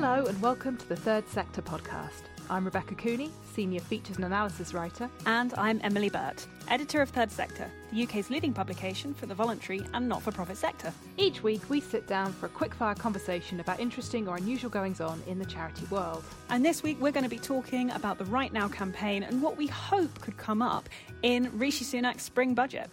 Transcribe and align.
Hello 0.00 0.26
and 0.26 0.40
welcome 0.40 0.76
to 0.76 0.88
the 0.88 0.94
Third 0.94 1.28
Sector 1.28 1.60
podcast. 1.62 2.22
I'm 2.48 2.64
Rebecca 2.64 2.94
Cooney, 2.94 3.32
Senior 3.52 3.80
Features 3.80 4.14
and 4.14 4.24
Analysis 4.24 4.72
Writer. 4.72 5.10
And 5.26 5.52
I'm 5.54 5.80
Emily 5.82 6.08
Burt, 6.08 6.46
Editor 6.68 7.02
of 7.02 7.10
Third 7.10 7.32
Sector, 7.32 7.68
the 7.90 8.04
UK's 8.04 8.30
leading 8.30 8.52
publication 8.52 9.12
for 9.12 9.26
the 9.26 9.34
voluntary 9.34 9.82
and 9.94 10.08
not 10.08 10.22
for 10.22 10.30
profit 10.30 10.56
sector. 10.56 10.92
Each 11.16 11.42
week 11.42 11.68
we 11.68 11.80
sit 11.80 12.06
down 12.06 12.32
for 12.32 12.46
a 12.46 12.48
quickfire 12.48 12.96
conversation 12.96 13.58
about 13.58 13.80
interesting 13.80 14.28
or 14.28 14.36
unusual 14.36 14.70
goings 14.70 15.00
on 15.00 15.20
in 15.26 15.40
the 15.40 15.46
charity 15.46 15.84
world. 15.86 16.22
And 16.48 16.64
this 16.64 16.84
week 16.84 16.98
we're 17.00 17.10
going 17.10 17.24
to 17.24 17.28
be 17.28 17.36
talking 17.36 17.90
about 17.90 18.18
the 18.18 18.24
Right 18.26 18.52
Now 18.52 18.68
campaign 18.68 19.24
and 19.24 19.42
what 19.42 19.56
we 19.56 19.66
hope 19.66 20.20
could 20.20 20.36
come 20.36 20.62
up 20.62 20.88
in 21.22 21.50
Rishi 21.58 21.84
Sunak's 21.84 22.22
spring 22.22 22.54
budget. 22.54 22.88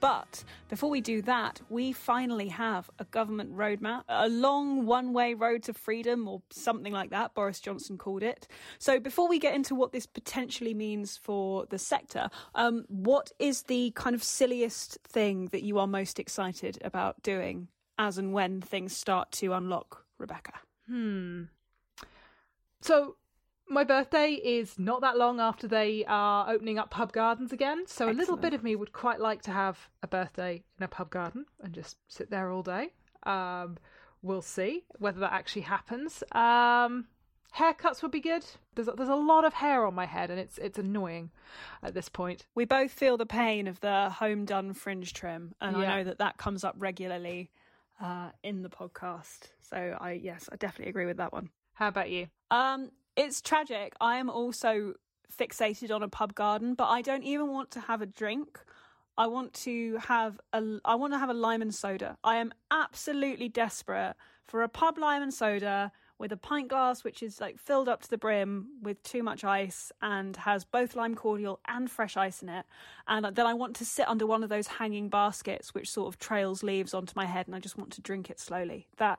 But 0.00 0.44
before 0.68 0.90
we 0.90 1.00
do 1.00 1.22
that, 1.22 1.60
we 1.68 1.92
finally 1.92 2.48
have 2.48 2.90
a 2.98 3.04
government 3.04 3.56
roadmap, 3.56 4.04
a 4.08 4.28
long 4.28 4.86
one 4.86 5.12
way 5.12 5.34
road 5.34 5.62
to 5.64 5.74
freedom, 5.74 6.28
or 6.28 6.42
something 6.50 6.92
like 6.92 7.10
that, 7.10 7.34
Boris 7.34 7.60
Johnson 7.60 7.98
called 7.98 8.22
it. 8.22 8.46
So 8.78 9.00
before 9.00 9.28
we 9.28 9.38
get 9.38 9.54
into 9.54 9.74
what 9.74 9.92
this 9.92 10.06
potentially 10.06 10.74
means 10.74 11.16
for 11.16 11.66
the 11.66 11.78
sector, 11.78 12.30
um, 12.54 12.84
what 12.88 13.32
is 13.38 13.64
the 13.64 13.92
kind 13.96 14.14
of 14.14 14.22
silliest 14.22 14.98
thing 15.04 15.46
that 15.46 15.62
you 15.62 15.78
are 15.78 15.86
most 15.86 16.18
excited 16.18 16.78
about 16.82 17.22
doing 17.22 17.68
as 17.98 18.18
and 18.18 18.32
when 18.32 18.60
things 18.60 18.96
start 18.96 19.32
to 19.32 19.52
unlock, 19.52 20.04
Rebecca? 20.18 20.52
Hmm. 20.86 21.44
So 22.80 23.16
my 23.68 23.84
birthday 23.84 24.32
is 24.32 24.78
not 24.78 25.00
that 25.02 25.16
long 25.16 25.40
after 25.40 25.68
they 25.68 26.04
are 26.06 26.50
opening 26.50 26.78
up 26.78 26.90
pub 26.90 27.12
gardens 27.12 27.52
again, 27.52 27.86
so 27.86 28.06
Excellent. 28.06 28.16
a 28.16 28.20
little 28.20 28.36
bit 28.36 28.54
of 28.54 28.62
me 28.62 28.76
would 28.76 28.92
quite 28.92 29.20
like 29.20 29.42
to 29.42 29.50
have 29.50 29.88
a 30.02 30.06
birthday 30.06 30.62
in 30.78 30.84
a 30.84 30.88
pub 30.88 31.10
garden 31.10 31.46
and 31.62 31.72
just 31.72 31.96
sit 32.08 32.30
there 32.30 32.50
all 32.50 32.62
day. 32.62 32.92
Um, 33.24 33.78
we'll 34.22 34.42
see 34.42 34.84
whether 34.98 35.20
that 35.20 35.32
actually 35.32 35.62
happens. 35.62 36.22
Um, 36.32 37.06
haircuts 37.56 38.02
would 38.02 38.10
be 38.10 38.20
good. 38.20 38.44
There's 38.74 38.88
there's 38.96 39.08
a 39.08 39.14
lot 39.14 39.44
of 39.44 39.54
hair 39.54 39.84
on 39.84 39.94
my 39.94 40.06
head, 40.06 40.30
and 40.30 40.38
it's 40.38 40.58
it's 40.58 40.78
annoying 40.78 41.30
at 41.82 41.94
this 41.94 42.08
point. 42.08 42.46
We 42.54 42.64
both 42.64 42.90
feel 42.90 43.16
the 43.16 43.26
pain 43.26 43.66
of 43.66 43.80
the 43.80 44.10
home 44.10 44.44
done 44.44 44.74
fringe 44.74 45.12
trim, 45.12 45.54
and 45.60 45.76
yeah. 45.76 45.82
I 45.82 45.96
know 45.96 46.04
that 46.04 46.18
that 46.18 46.38
comes 46.38 46.64
up 46.64 46.74
regularly 46.78 47.50
uh, 48.00 48.30
in 48.42 48.62
the 48.62 48.70
podcast. 48.70 49.50
So 49.62 49.96
I 50.00 50.12
yes, 50.12 50.48
I 50.52 50.56
definitely 50.56 50.90
agree 50.90 51.06
with 51.06 51.18
that 51.18 51.32
one. 51.32 51.50
How 51.74 51.88
about 51.88 52.10
you? 52.10 52.26
Um, 52.50 52.90
it's 53.18 53.42
tragic. 53.42 53.94
I 54.00 54.16
am 54.16 54.30
also 54.30 54.94
fixated 55.36 55.90
on 55.90 56.02
a 56.02 56.08
pub 56.08 56.34
garden, 56.34 56.74
but 56.74 56.86
I 56.86 57.02
don't 57.02 57.24
even 57.24 57.48
want 57.48 57.72
to 57.72 57.80
have 57.80 58.00
a 58.00 58.06
drink. 58.06 58.60
I 59.18 59.26
want 59.26 59.52
to 59.64 59.96
have 59.96 60.40
a 60.52 60.78
I 60.84 60.94
want 60.94 61.12
to 61.12 61.18
have 61.18 61.28
a 61.28 61.34
lime 61.34 61.60
and 61.60 61.74
soda. 61.74 62.16
I 62.22 62.36
am 62.36 62.52
absolutely 62.70 63.48
desperate 63.48 64.14
for 64.46 64.62
a 64.62 64.68
pub 64.68 64.96
lime 64.98 65.22
and 65.22 65.34
soda 65.34 65.90
with 66.20 66.32
a 66.32 66.36
pint 66.36 66.68
glass 66.68 67.02
which 67.02 67.22
is 67.22 67.40
like 67.40 67.58
filled 67.58 67.88
up 67.88 68.02
to 68.02 68.10
the 68.10 68.18
brim 68.18 68.68
with 68.82 69.02
too 69.02 69.24
much 69.24 69.44
ice 69.44 69.90
and 70.00 70.36
has 70.36 70.64
both 70.64 70.94
lime 70.94 71.16
cordial 71.16 71.60
and 71.66 71.90
fresh 71.90 72.16
ice 72.16 72.40
in 72.42 72.48
it. 72.48 72.66
And 73.08 73.26
then 73.34 73.46
I 73.46 73.54
want 73.54 73.74
to 73.76 73.84
sit 73.84 74.08
under 74.08 74.26
one 74.26 74.44
of 74.44 74.48
those 74.48 74.68
hanging 74.68 75.08
baskets 75.08 75.74
which 75.74 75.90
sort 75.90 76.06
of 76.06 76.20
trails 76.20 76.62
leaves 76.62 76.94
onto 76.94 77.12
my 77.16 77.26
head 77.26 77.48
and 77.48 77.56
I 77.56 77.58
just 77.58 77.76
want 77.76 77.92
to 77.94 78.00
drink 78.00 78.30
it 78.30 78.38
slowly. 78.38 78.86
That 78.98 79.18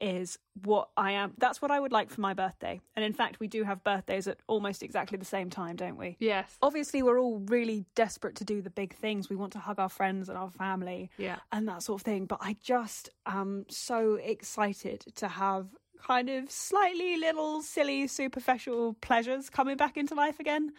is 0.00 0.38
what 0.62 0.88
I 0.96 1.12
am. 1.12 1.34
That's 1.38 1.62
what 1.62 1.70
I 1.70 1.80
would 1.80 1.92
like 1.92 2.10
for 2.10 2.20
my 2.20 2.34
birthday. 2.34 2.80
And 2.96 3.04
in 3.04 3.12
fact, 3.12 3.40
we 3.40 3.48
do 3.48 3.64
have 3.64 3.82
birthdays 3.84 4.26
at 4.26 4.38
almost 4.46 4.82
exactly 4.82 5.18
the 5.18 5.24
same 5.24 5.50
time, 5.50 5.76
don't 5.76 5.96
we? 5.96 6.16
Yes. 6.20 6.56
Obviously, 6.62 7.02
we're 7.02 7.18
all 7.18 7.38
really 7.46 7.84
desperate 7.94 8.36
to 8.36 8.44
do 8.44 8.62
the 8.62 8.70
big 8.70 8.94
things. 8.94 9.28
We 9.28 9.36
want 9.36 9.52
to 9.54 9.58
hug 9.58 9.78
our 9.78 9.88
friends 9.88 10.28
and 10.28 10.38
our 10.38 10.50
family 10.50 11.10
yeah. 11.18 11.36
and 11.52 11.68
that 11.68 11.82
sort 11.82 12.00
of 12.00 12.04
thing. 12.04 12.26
But 12.26 12.38
I 12.40 12.56
just 12.62 13.10
am 13.26 13.66
so 13.68 14.14
excited 14.14 15.04
to 15.16 15.28
have 15.28 15.68
kind 16.06 16.28
of 16.28 16.50
slightly 16.50 17.16
little 17.16 17.62
silly 17.62 18.06
superficial 18.06 18.94
pleasures 19.00 19.48
coming 19.48 19.76
back 19.76 19.96
into 19.96 20.14
life 20.14 20.38
again. 20.38 20.72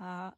Uh, 0.00 0.30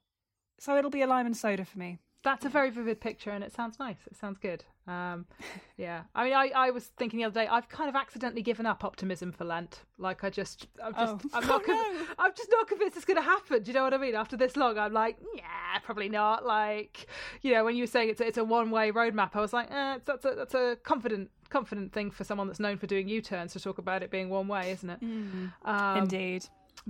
so 0.58 0.76
it'll 0.76 0.90
be 0.90 1.02
a 1.02 1.06
lime 1.06 1.26
and 1.26 1.36
soda 1.36 1.64
for 1.64 1.78
me. 1.78 1.98
That's 2.26 2.44
a 2.44 2.48
very 2.48 2.70
vivid 2.70 3.00
picture, 3.00 3.30
and 3.30 3.44
it 3.44 3.52
sounds 3.52 3.78
nice. 3.78 3.98
It 4.10 4.16
sounds 4.16 4.36
good. 4.38 4.64
Um, 4.88 5.26
yeah, 5.76 6.02
I 6.12 6.24
mean, 6.24 6.32
I, 6.32 6.50
I 6.56 6.70
was 6.70 6.86
thinking 6.98 7.20
the 7.20 7.26
other 7.26 7.40
day, 7.40 7.46
I've 7.46 7.68
kind 7.68 7.88
of 7.88 7.94
accidentally 7.94 8.42
given 8.42 8.66
up 8.66 8.82
optimism 8.82 9.30
for 9.30 9.44
Lent. 9.44 9.82
Like, 9.96 10.24
I 10.24 10.30
just, 10.30 10.66
I'm 10.82 10.92
just, 10.92 11.24
oh. 11.24 11.30
I'm 11.32 11.46
not, 11.46 11.62
oh, 11.68 11.94
no. 12.00 12.06
I'm 12.18 12.32
just 12.36 12.50
not 12.50 12.66
convinced 12.66 12.96
it's 12.96 13.04
going 13.04 13.16
to 13.16 13.22
happen. 13.22 13.62
Do 13.62 13.70
you 13.70 13.74
know 13.76 13.84
what 13.84 13.94
I 13.94 13.98
mean? 13.98 14.16
After 14.16 14.36
this 14.36 14.56
long, 14.56 14.76
I'm 14.76 14.92
like, 14.92 15.18
yeah, 15.36 15.78
probably 15.84 16.08
not. 16.08 16.44
Like, 16.44 17.06
you 17.42 17.52
know, 17.52 17.64
when 17.64 17.76
you 17.76 17.84
were 17.84 17.86
saying 17.86 18.10
it's 18.10 18.20
a, 18.20 18.26
it's 18.26 18.38
a 18.38 18.44
one 18.44 18.72
way 18.72 18.90
roadmap, 18.90 19.30
I 19.34 19.40
was 19.40 19.52
like, 19.52 19.70
eh, 19.70 19.98
that's 20.04 20.24
a 20.24 20.34
that's 20.34 20.54
a 20.54 20.76
confident 20.82 21.30
confident 21.48 21.92
thing 21.92 22.10
for 22.10 22.24
someone 22.24 22.48
that's 22.48 22.58
known 22.58 22.76
for 22.76 22.88
doing 22.88 23.08
U 23.08 23.20
turns 23.22 23.52
to 23.52 23.60
talk 23.60 23.78
about 23.78 24.02
it 24.02 24.10
being 24.10 24.30
one 24.30 24.48
way, 24.48 24.72
isn't 24.72 24.90
it? 24.90 25.00
Mm, 25.00 25.52
um, 25.64 25.98
indeed. 25.98 26.44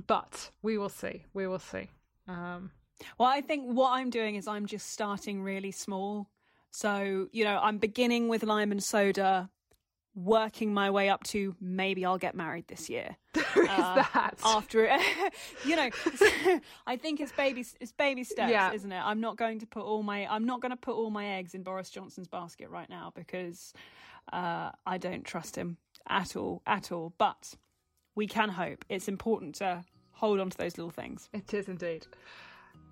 But 0.06 0.48
we 0.62 0.78
will 0.78 0.88
see. 0.88 1.26
We 1.34 1.46
will 1.46 1.58
see. 1.58 1.91
Um, 2.26 2.70
well, 3.18 3.28
I 3.28 3.40
think 3.40 3.66
what 3.72 3.92
I'm 3.92 4.10
doing 4.10 4.36
is 4.36 4.46
I'm 4.46 4.66
just 4.66 4.90
starting 4.90 5.42
really 5.42 5.72
small. 5.72 6.28
So, 6.70 7.28
you 7.32 7.44
know, 7.44 7.58
I'm 7.62 7.78
beginning 7.78 8.28
with 8.28 8.42
lime 8.42 8.70
and 8.70 8.82
soda, 8.82 9.50
working 10.14 10.72
my 10.72 10.90
way 10.90 11.08
up 11.08 11.22
to 11.24 11.54
maybe 11.60 12.04
I'll 12.04 12.18
get 12.18 12.34
married 12.34 12.66
this 12.68 12.88
year. 12.88 13.16
There 13.54 13.64
is 13.64 13.70
uh, 13.70 13.94
that. 14.12 14.38
After, 14.44 14.84
it, 14.84 15.00
you 15.64 15.76
know, 15.76 15.88
I 16.86 16.96
think 16.96 17.20
it's 17.20 17.32
baby, 17.32 17.64
it's 17.80 17.92
baby 17.92 18.22
steps, 18.22 18.50
yeah. 18.50 18.72
isn't 18.72 18.92
it? 18.92 19.00
I'm 19.02 19.20
not 19.20 19.36
going 19.36 19.60
to 19.60 19.66
put 19.66 19.84
all 19.84 20.02
my, 20.02 20.26
I'm 20.26 20.44
not 20.44 20.60
going 20.60 20.70
to 20.70 20.76
put 20.76 20.94
all 20.94 21.08
my 21.10 21.26
eggs 21.36 21.54
in 21.54 21.62
Boris 21.62 21.88
Johnson's 21.88 22.28
basket 22.28 22.68
right 22.68 22.88
now 22.90 23.12
because 23.14 23.72
uh, 24.30 24.72
I 24.86 24.98
don't 24.98 25.24
trust 25.24 25.56
him 25.56 25.78
at 26.08 26.36
all, 26.36 26.62
at 26.66 26.92
all. 26.92 27.14
But 27.16 27.54
we 28.14 28.26
can 28.26 28.50
hope. 28.50 28.84
It's 28.90 29.08
important 29.08 29.54
to 29.56 29.84
hold 30.12 30.40
on 30.40 30.50
to 30.50 30.58
those 30.58 30.76
little 30.76 30.90
things. 30.90 31.28
It 31.32 31.54
is 31.54 31.68
indeed. 31.68 32.06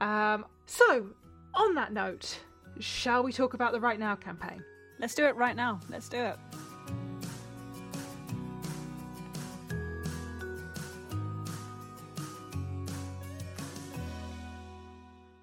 Um, 0.00 0.44
so, 0.66 1.06
on 1.54 1.74
that 1.74 1.92
note, 1.92 2.38
shall 2.80 3.22
we 3.22 3.32
talk 3.32 3.54
about 3.54 3.72
the 3.72 3.80
Right 3.80 3.98
Now 3.98 4.16
campaign? 4.16 4.62
Let's 4.98 5.14
do 5.14 5.26
it 5.26 5.36
right 5.36 5.56
now. 5.56 5.80
Let's 5.88 6.08
do 6.08 6.18
it. 6.18 6.36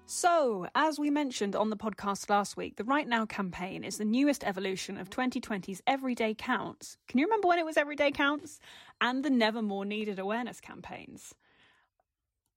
So, 0.06 0.68
as 0.76 1.00
we 1.00 1.10
mentioned 1.10 1.56
on 1.56 1.70
the 1.70 1.76
podcast 1.76 2.30
last 2.30 2.56
week, 2.56 2.76
the 2.76 2.84
Right 2.84 3.08
Now 3.08 3.26
campaign 3.26 3.82
is 3.82 3.98
the 3.98 4.04
newest 4.04 4.44
evolution 4.44 4.96
of 4.96 5.10
2020's 5.10 5.82
Everyday 5.84 6.32
Counts. 6.34 6.96
Can 7.08 7.18
you 7.18 7.26
remember 7.26 7.48
when 7.48 7.58
it 7.58 7.64
was 7.64 7.76
Everyday 7.76 8.12
Counts? 8.12 8.60
And 9.00 9.24
the 9.24 9.30
Never 9.30 9.62
More 9.62 9.84
Needed 9.84 10.20
awareness 10.20 10.60
campaigns. 10.60 11.34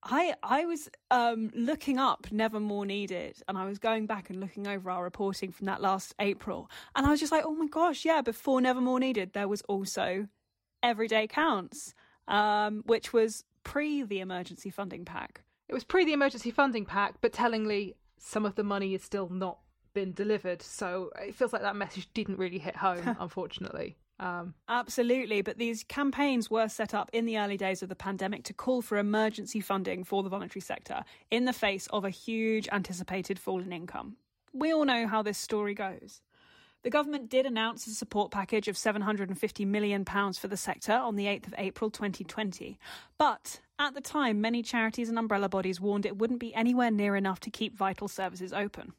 I 0.05 0.35
I 0.43 0.65
was 0.65 0.87
um, 1.09 1.51
looking 1.55 1.97
up 1.97 2.27
Never 2.31 2.59
More 2.59 2.85
Needed, 2.85 3.41
and 3.47 3.57
I 3.57 3.65
was 3.65 3.79
going 3.79 4.05
back 4.05 4.29
and 4.29 4.39
looking 4.39 4.67
over 4.67 4.89
our 4.89 5.03
reporting 5.03 5.51
from 5.51 5.65
that 5.65 5.81
last 5.81 6.13
April, 6.19 6.69
and 6.95 7.05
I 7.05 7.09
was 7.09 7.19
just 7.19 7.31
like, 7.31 7.43
oh 7.45 7.55
my 7.55 7.67
gosh, 7.67 8.05
yeah. 8.05 8.21
Before 8.21 8.61
Never 8.61 8.79
More 8.79 8.99
Needed, 8.99 9.33
there 9.33 9.47
was 9.47 9.61
also 9.63 10.27
Everyday 10.83 11.27
Counts, 11.27 11.95
um, 12.27 12.83
which 12.85 13.13
was 13.13 13.43
pre 13.63 14.03
the 14.03 14.19
emergency 14.19 14.69
funding 14.69 15.05
pack. 15.05 15.41
It 15.67 15.73
was 15.73 15.83
pre 15.83 16.05
the 16.05 16.13
emergency 16.13 16.51
funding 16.51 16.85
pack, 16.85 17.15
but 17.19 17.33
tellingly, 17.33 17.95
some 18.19 18.45
of 18.45 18.55
the 18.55 18.63
money 18.63 18.93
is 18.93 19.03
still 19.03 19.29
not 19.29 19.57
been 19.95 20.13
delivered. 20.13 20.61
So 20.61 21.09
it 21.19 21.33
feels 21.33 21.51
like 21.51 21.63
that 21.63 21.75
message 21.75 22.07
didn't 22.13 22.37
really 22.37 22.59
hit 22.59 22.75
home, 22.75 23.15
unfortunately. 23.19 23.97
Um, 24.19 24.53
Absolutely, 24.69 25.41
but 25.41 25.57
these 25.57 25.83
campaigns 25.83 26.49
were 26.49 26.69
set 26.69 26.93
up 26.93 27.09
in 27.11 27.25
the 27.25 27.37
early 27.37 27.57
days 27.57 27.83
of 27.83 27.89
the 27.89 27.95
pandemic 27.95 28.43
to 28.45 28.53
call 28.53 28.81
for 28.81 28.97
emergency 28.97 29.59
funding 29.59 30.03
for 30.03 30.23
the 30.23 30.29
voluntary 30.29 30.61
sector 30.61 31.03
in 31.31 31.45
the 31.45 31.53
face 31.53 31.87
of 31.87 32.05
a 32.05 32.09
huge 32.09 32.69
anticipated 32.71 33.37
fall 33.37 33.61
in 33.61 33.73
income. 33.73 34.15
We 34.53 34.73
all 34.73 34.85
know 34.85 35.07
how 35.07 35.21
this 35.21 35.37
story 35.37 35.73
goes. 35.73 36.21
The 36.83 36.91
government 36.91 37.29
did 37.29 37.47
announce 37.47 37.87
a 37.87 37.89
support 37.89 38.29
package 38.29 38.67
of 38.67 38.75
£750 38.75 39.65
million 39.65 40.05
for 40.05 40.47
the 40.47 40.55
sector 40.55 40.93
on 40.93 41.15
the 41.15 41.25
8th 41.25 41.47
of 41.47 41.55
April 41.57 41.89
2020. 41.89 42.77
But 43.17 43.59
at 43.79 43.95
the 43.95 44.01
time, 44.01 44.39
many 44.39 44.61
charities 44.61 45.09
and 45.09 45.17
umbrella 45.17 45.49
bodies 45.49 45.81
warned 45.81 46.05
it 46.05 46.17
wouldn't 46.17 46.39
be 46.39 46.53
anywhere 46.53 46.91
near 46.91 47.15
enough 47.15 47.39
to 47.41 47.49
keep 47.49 47.75
vital 47.75 48.07
services 48.07 48.53
open. 48.53 48.93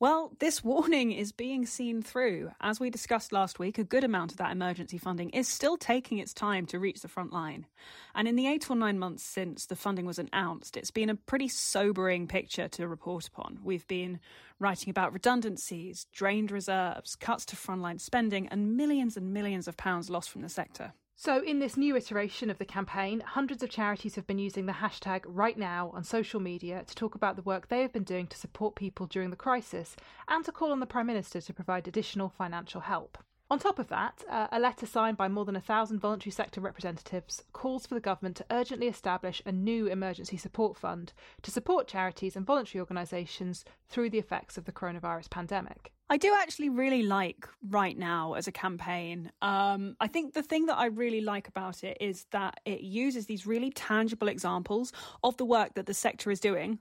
Well, 0.00 0.32
this 0.38 0.64
warning 0.64 1.12
is 1.12 1.30
being 1.30 1.66
seen 1.66 2.00
through. 2.00 2.52
As 2.58 2.80
we 2.80 2.88
discussed 2.88 3.32
last 3.32 3.58
week, 3.58 3.76
a 3.76 3.84
good 3.84 4.02
amount 4.02 4.32
of 4.32 4.38
that 4.38 4.50
emergency 4.50 4.96
funding 4.96 5.28
is 5.30 5.46
still 5.46 5.76
taking 5.76 6.16
its 6.16 6.32
time 6.32 6.64
to 6.66 6.78
reach 6.78 7.02
the 7.02 7.08
front 7.08 7.34
line. 7.34 7.66
And 8.14 8.26
in 8.26 8.34
the 8.34 8.48
eight 8.48 8.70
or 8.70 8.76
nine 8.76 8.98
months 8.98 9.22
since 9.22 9.66
the 9.66 9.76
funding 9.76 10.06
was 10.06 10.18
announced, 10.18 10.78
it's 10.78 10.90
been 10.90 11.10
a 11.10 11.16
pretty 11.16 11.48
sobering 11.48 12.26
picture 12.26 12.66
to 12.68 12.88
report 12.88 13.28
upon. 13.28 13.58
We've 13.62 13.86
been 13.86 14.20
writing 14.58 14.90
about 14.90 15.12
redundancies, 15.12 16.06
drained 16.14 16.50
reserves, 16.50 17.14
cuts 17.14 17.44
to 17.46 17.56
frontline 17.56 18.00
spending, 18.00 18.48
and 18.48 18.78
millions 18.78 19.18
and 19.18 19.34
millions 19.34 19.68
of 19.68 19.76
pounds 19.76 20.08
lost 20.08 20.30
from 20.30 20.40
the 20.40 20.48
sector. 20.48 20.94
So, 21.22 21.42
in 21.42 21.58
this 21.58 21.76
new 21.76 21.96
iteration 21.96 22.48
of 22.48 22.56
the 22.56 22.64
campaign, 22.64 23.20
hundreds 23.20 23.62
of 23.62 23.68
charities 23.68 24.14
have 24.14 24.26
been 24.26 24.38
using 24.38 24.64
the 24.64 24.72
hashtag 24.72 25.20
right 25.26 25.58
now 25.58 25.90
on 25.92 26.02
social 26.02 26.40
media 26.40 26.82
to 26.86 26.94
talk 26.94 27.14
about 27.14 27.36
the 27.36 27.42
work 27.42 27.68
they 27.68 27.82
have 27.82 27.92
been 27.92 28.04
doing 28.04 28.26
to 28.28 28.38
support 28.38 28.74
people 28.74 29.04
during 29.04 29.28
the 29.28 29.36
crisis 29.36 29.96
and 30.28 30.46
to 30.46 30.50
call 30.50 30.72
on 30.72 30.80
the 30.80 30.86
Prime 30.86 31.06
Minister 31.06 31.42
to 31.42 31.52
provide 31.52 31.86
additional 31.86 32.30
financial 32.30 32.80
help. 32.80 33.18
On 33.50 33.58
top 33.58 33.78
of 33.78 33.88
that, 33.88 34.24
uh, 34.30 34.46
a 34.50 34.58
letter 34.58 34.86
signed 34.86 35.18
by 35.18 35.28
more 35.28 35.44
than 35.44 35.56
a 35.56 35.60
thousand 35.60 36.00
voluntary 36.00 36.32
sector 36.32 36.62
representatives 36.62 37.44
calls 37.52 37.86
for 37.86 37.92
the 37.92 38.00
government 38.00 38.36
to 38.36 38.46
urgently 38.50 38.86
establish 38.86 39.42
a 39.44 39.52
new 39.52 39.88
emergency 39.88 40.38
support 40.38 40.74
fund 40.74 41.12
to 41.42 41.50
support 41.50 41.86
charities 41.86 42.34
and 42.34 42.46
voluntary 42.46 42.80
organisations 42.80 43.62
through 43.90 44.08
the 44.08 44.18
effects 44.18 44.56
of 44.56 44.64
the 44.64 44.72
coronavirus 44.72 45.28
pandemic. 45.28 45.92
I 46.12 46.16
do 46.16 46.34
actually 46.36 46.70
really 46.70 47.04
like 47.04 47.48
right 47.68 47.96
now 47.96 48.34
as 48.34 48.48
a 48.48 48.52
campaign. 48.52 49.30
Um, 49.42 49.94
I 50.00 50.08
think 50.08 50.34
the 50.34 50.42
thing 50.42 50.66
that 50.66 50.76
I 50.76 50.86
really 50.86 51.20
like 51.20 51.46
about 51.46 51.84
it 51.84 51.98
is 52.00 52.26
that 52.32 52.58
it 52.64 52.80
uses 52.80 53.26
these 53.26 53.46
really 53.46 53.70
tangible 53.70 54.26
examples 54.26 54.92
of 55.22 55.36
the 55.36 55.44
work 55.44 55.74
that 55.74 55.86
the 55.86 55.94
sector 55.94 56.32
is 56.32 56.40
doing 56.40 56.80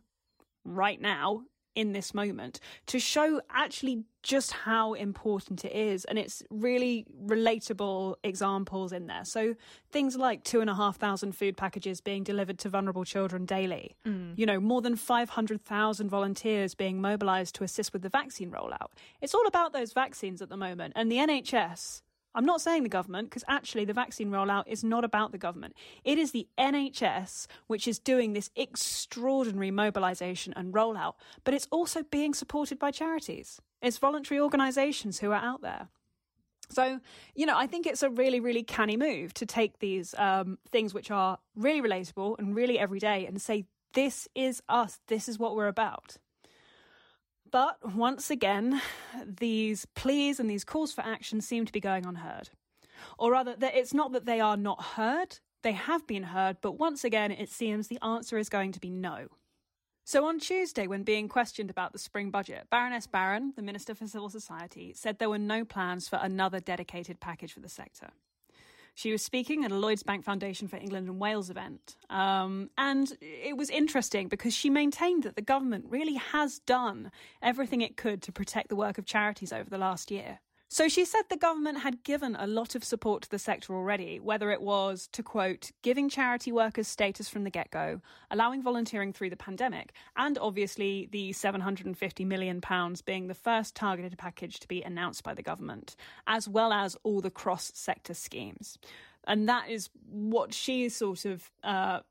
right 0.65 0.99
now 0.99 1.43
in 1.79 1.93
this 1.93 2.13
moment 2.13 2.59
to 2.87 2.99
show 2.99 3.39
actually 3.49 4.03
just 4.21 4.51
how 4.51 4.95
important 4.95 5.63
it 5.63 5.71
is. 5.71 6.03
And 6.03 6.19
it's 6.19 6.43
really 6.49 7.05
relatable 7.25 8.15
examples 8.21 8.91
in 8.91 9.07
there. 9.07 9.23
So 9.23 9.55
things 9.89 10.17
like 10.17 10.43
two 10.43 10.59
and 10.59 10.69
a 10.69 10.75
half 10.75 10.97
thousand 10.97 11.37
food 11.37 11.55
packages 11.55 12.01
being 12.01 12.23
delivered 12.23 12.59
to 12.59 12.69
vulnerable 12.69 13.05
children 13.05 13.45
daily, 13.45 13.95
mm. 14.05 14.33
you 14.35 14.45
know, 14.45 14.59
more 14.59 14.81
than 14.81 14.97
500,000 14.97 16.09
volunteers 16.09 16.75
being 16.75 16.99
mobilized 16.99 17.55
to 17.55 17.63
assist 17.63 17.93
with 17.93 18.01
the 18.01 18.09
vaccine 18.09 18.51
rollout. 18.51 18.89
It's 19.21 19.33
all 19.33 19.47
about 19.47 19.71
those 19.71 19.93
vaccines 19.93 20.41
at 20.41 20.49
the 20.49 20.57
moment. 20.57 20.93
And 20.97 21.09
the 21.09 21.15
NHS 21.15 22.01
I'm 22.35 22.45
not 22.45 22.61
saying 22.61 22.83
the 22.83 22.89
government, 22.89 23.29
because 23.29 23.43
actually 23.47 23.85
the 23.85 23.93
vaccine 23.93 24.29
rollout 24.29 24.65
is 24.67 24.83
not 24.83 25.03
about 25.03 25.31
the 25.31 25.37
government. 25.37 25.75
It 26.03 26.17
is 26.17 26.31
the 26.31 26.47
NHS 26.57 27.47
which 27.67 27.87
is 27.87 27.99
doing 27.99 28.33
this 28.33 28.51
extraordinary 28.55 29.71
mobilisation 29.71 30.53
and 30.55 30.73
rollout, 30.73 31.15
but 31.43 31.53
it's 31.53 31.67
also 31.71 32.03
being 32.03 32.33
supported 32.33 32.77
by 32.77 32.91
charities. 32.91 33.59
It's 33.81 33.97
voluntary 33.97 34.39
organisations 34.39 35.19
who 35.19 35.31
are 35.31 35.43
out 35.43 35.61
there. 35.61 35.89
So, 36.69 36.99
you 37.35 37.45
know, 37.47 37.57
I 37.57 37.65
think 37.65 37.87
it's 37.87 38.03
a 38.03 38.09
really, 38.09 38.39
really 38.39 38.63
canny 38.63 38.95
move 38.95 39.33
to 39.35 39.45
take 39.45 39.79
these 39.79 40.13
um, 40.17 40.59
things 40.71 40.93
which 40.93 41.09
are 41.09 41.39
really 41.55 41.81
relatable 41.81 42.37
and 42.37 42.55
really 42.55 42.77
everyday 42.77 43.25
and 43.25 43.41
say, 43.41 43.65
this 43.93 44.27
is 44.35 44.61
us, 44.69 44.99
this 45.07 45.27
is 45.27 45.39
what 45.39 45.55
we're 45.55 45.67
about. 45.67 46.17
But 47.51 47.95
once 47.95 48.29
again, 48.29 48.81
these 49.25 49.85
pleas 49.95 50.39
and 50.39 50.49
these 50.49 50.63
calls 50.63 50.91
for 50.93 51.01
action 51.01 51.41
seem 51.41 51.65
to 51.65 51.71
be 51.71 51.79
going 51.79 52.05
unheard. 52.05 52.49
Or 53.17 53.31
rather, 53.31 53.55
it's 53.59 53.93
not 53.93 54.11
that 54.11 54.25
they 54.25 54.39
are 54.39 54.57
not 54.57 54.83
heard, 54.83 55.39
they 55.63 55.71
have 55.71 56.05
been 56.05 56.23
heard, 56.23 56.57
but 56.61 56.73
once 56.73 57.03
again, 57.03 57.31
it 57.31 57.49
seems 57.49 57.87
the 57.87 58.03
answer 58.03 58.37
is 58.37 58.49
going 58.49 58.71
to 58.73 58.79
be 58.79 58.89
no. 58.89 59.27
So 60.05 60.25
on 60.25 60.39
Tuesday, 60.39 60.87
when 60.87 61.03
being 61.03 61.27
questioned 61.27 61.69
about 61.69 61.93
the 61.93 61.99
spring 61.99 62.31
budget, 62.31 62.67
Baroness 62.71 63.07
Barran, 63.07 63.53
the 63.55 63.61
Minister 63.61 63.93
for 63.93 64.07
Civil 64.07 64.29
Society, 64.29 64.93
said 64.95 65.19
there 65.19 65.29
were 65.29 65.37
no 65.37 65.63
plans 65.63 66.07
for 66.07 66.19
another 66.21 66.59
dedicated 66.59 67.19
package 67.19 67.53
for 67.53 67.59
the 67.59 67.69
sector. 67.69 68.09
She 68.99 69.13
was 69.13 69.21
speaking 69.21 69.63
at 69.63 69.71
a 69.71 69.77
Lloyds 69.77 70.03
Bank 70.03 70.25
Foundation 70.25 70.67
for 70.67 70.75
England 70.75 71.07
and 71.07 71.21
Wales 71.21 71.49
event. 71.49 71.95
Um, 72.09 72.69
and 72.77 73.17
it 73.21 73.55
was 73.55 73.69
interesting 73.69 74.27
because 74.27 74.53
she 74.53 74.69
maintained 74.69 75.23
that 75.23 75.37
the 75.37 75.41
government 75.41 75.85
really 75.87 76.15
has 76.15 76.59
done 76.59 77.09
everything 77.41 77.79
it 77.79 77.95
could 77.95 78.21
to 78.23 78.33
protect 78.33 78.67
the 78.67 78.75
work 78.75 78.97
of 78.97 79.05
charities 79.05 79.53
over 79.53 79.69
the 79.69 79.77
last 79.77 80.11
year. 80.11 80.41
So 80.71 80.87
she 80.87 81.03
said 81.03 81.23
the 81.29 81.35
government 81.35 81.79
had 81.79 82.03
given 82.03 82.35
a 82.35 82.45
lot 82.45 82.75
of 82.75 82.83
support 82.83 83.23
to 83.23 83.29
the 83.31 83.39
sector 83.39 83.73
already, 83.73 84.19
whether 84.19 84.51
it 84.51 84.61
was 84.61 85.09
to 85.13 85.23
quote, 85.23 85.71
giving 85.81 86.09
charity 86.09 86.51
workers 86.51 86.87
status 86.87 87.27
from 87.27 87.43
the 87.43 87.49
get 87.49 87.71
go, 87.71 88.01
allowing 88.29 88.61
volunteering 88.61 89.11
through 89.11 89.31
the 89.31 89.35
pandemic, 89.35 89.93
and 90.15 90.37
obviously 90.37 91.09
the 91.11 91.31
£750 91.31 92.23
million 92.23 92.61
being 93.03 93.27
the 93.27 93.33
first 93.33 93.73
targeted 93.73 94.15
package 94.19 94.59
to 94.59 94.67
be 94.67 94.83
announced 94.83 95.23
by 95.23 95.33
the 95.33 95.41
government, 95.41 95.95
as 96.27 96.47
well 96.47 96.71
as 96.71 96.95
all 97.01 97.19
the 97.19 97.31
cross 97.31 97.71
sector 97.73 98.13
schemes. 98.13 98.77
And 99.25 99.49
that 99.49 99.71
is 99.71 99.89
what 100.07 100.53
she 100.53 100.89
sort 100.89 101.25
of 101.25 101.49
uh, 101.63 102.01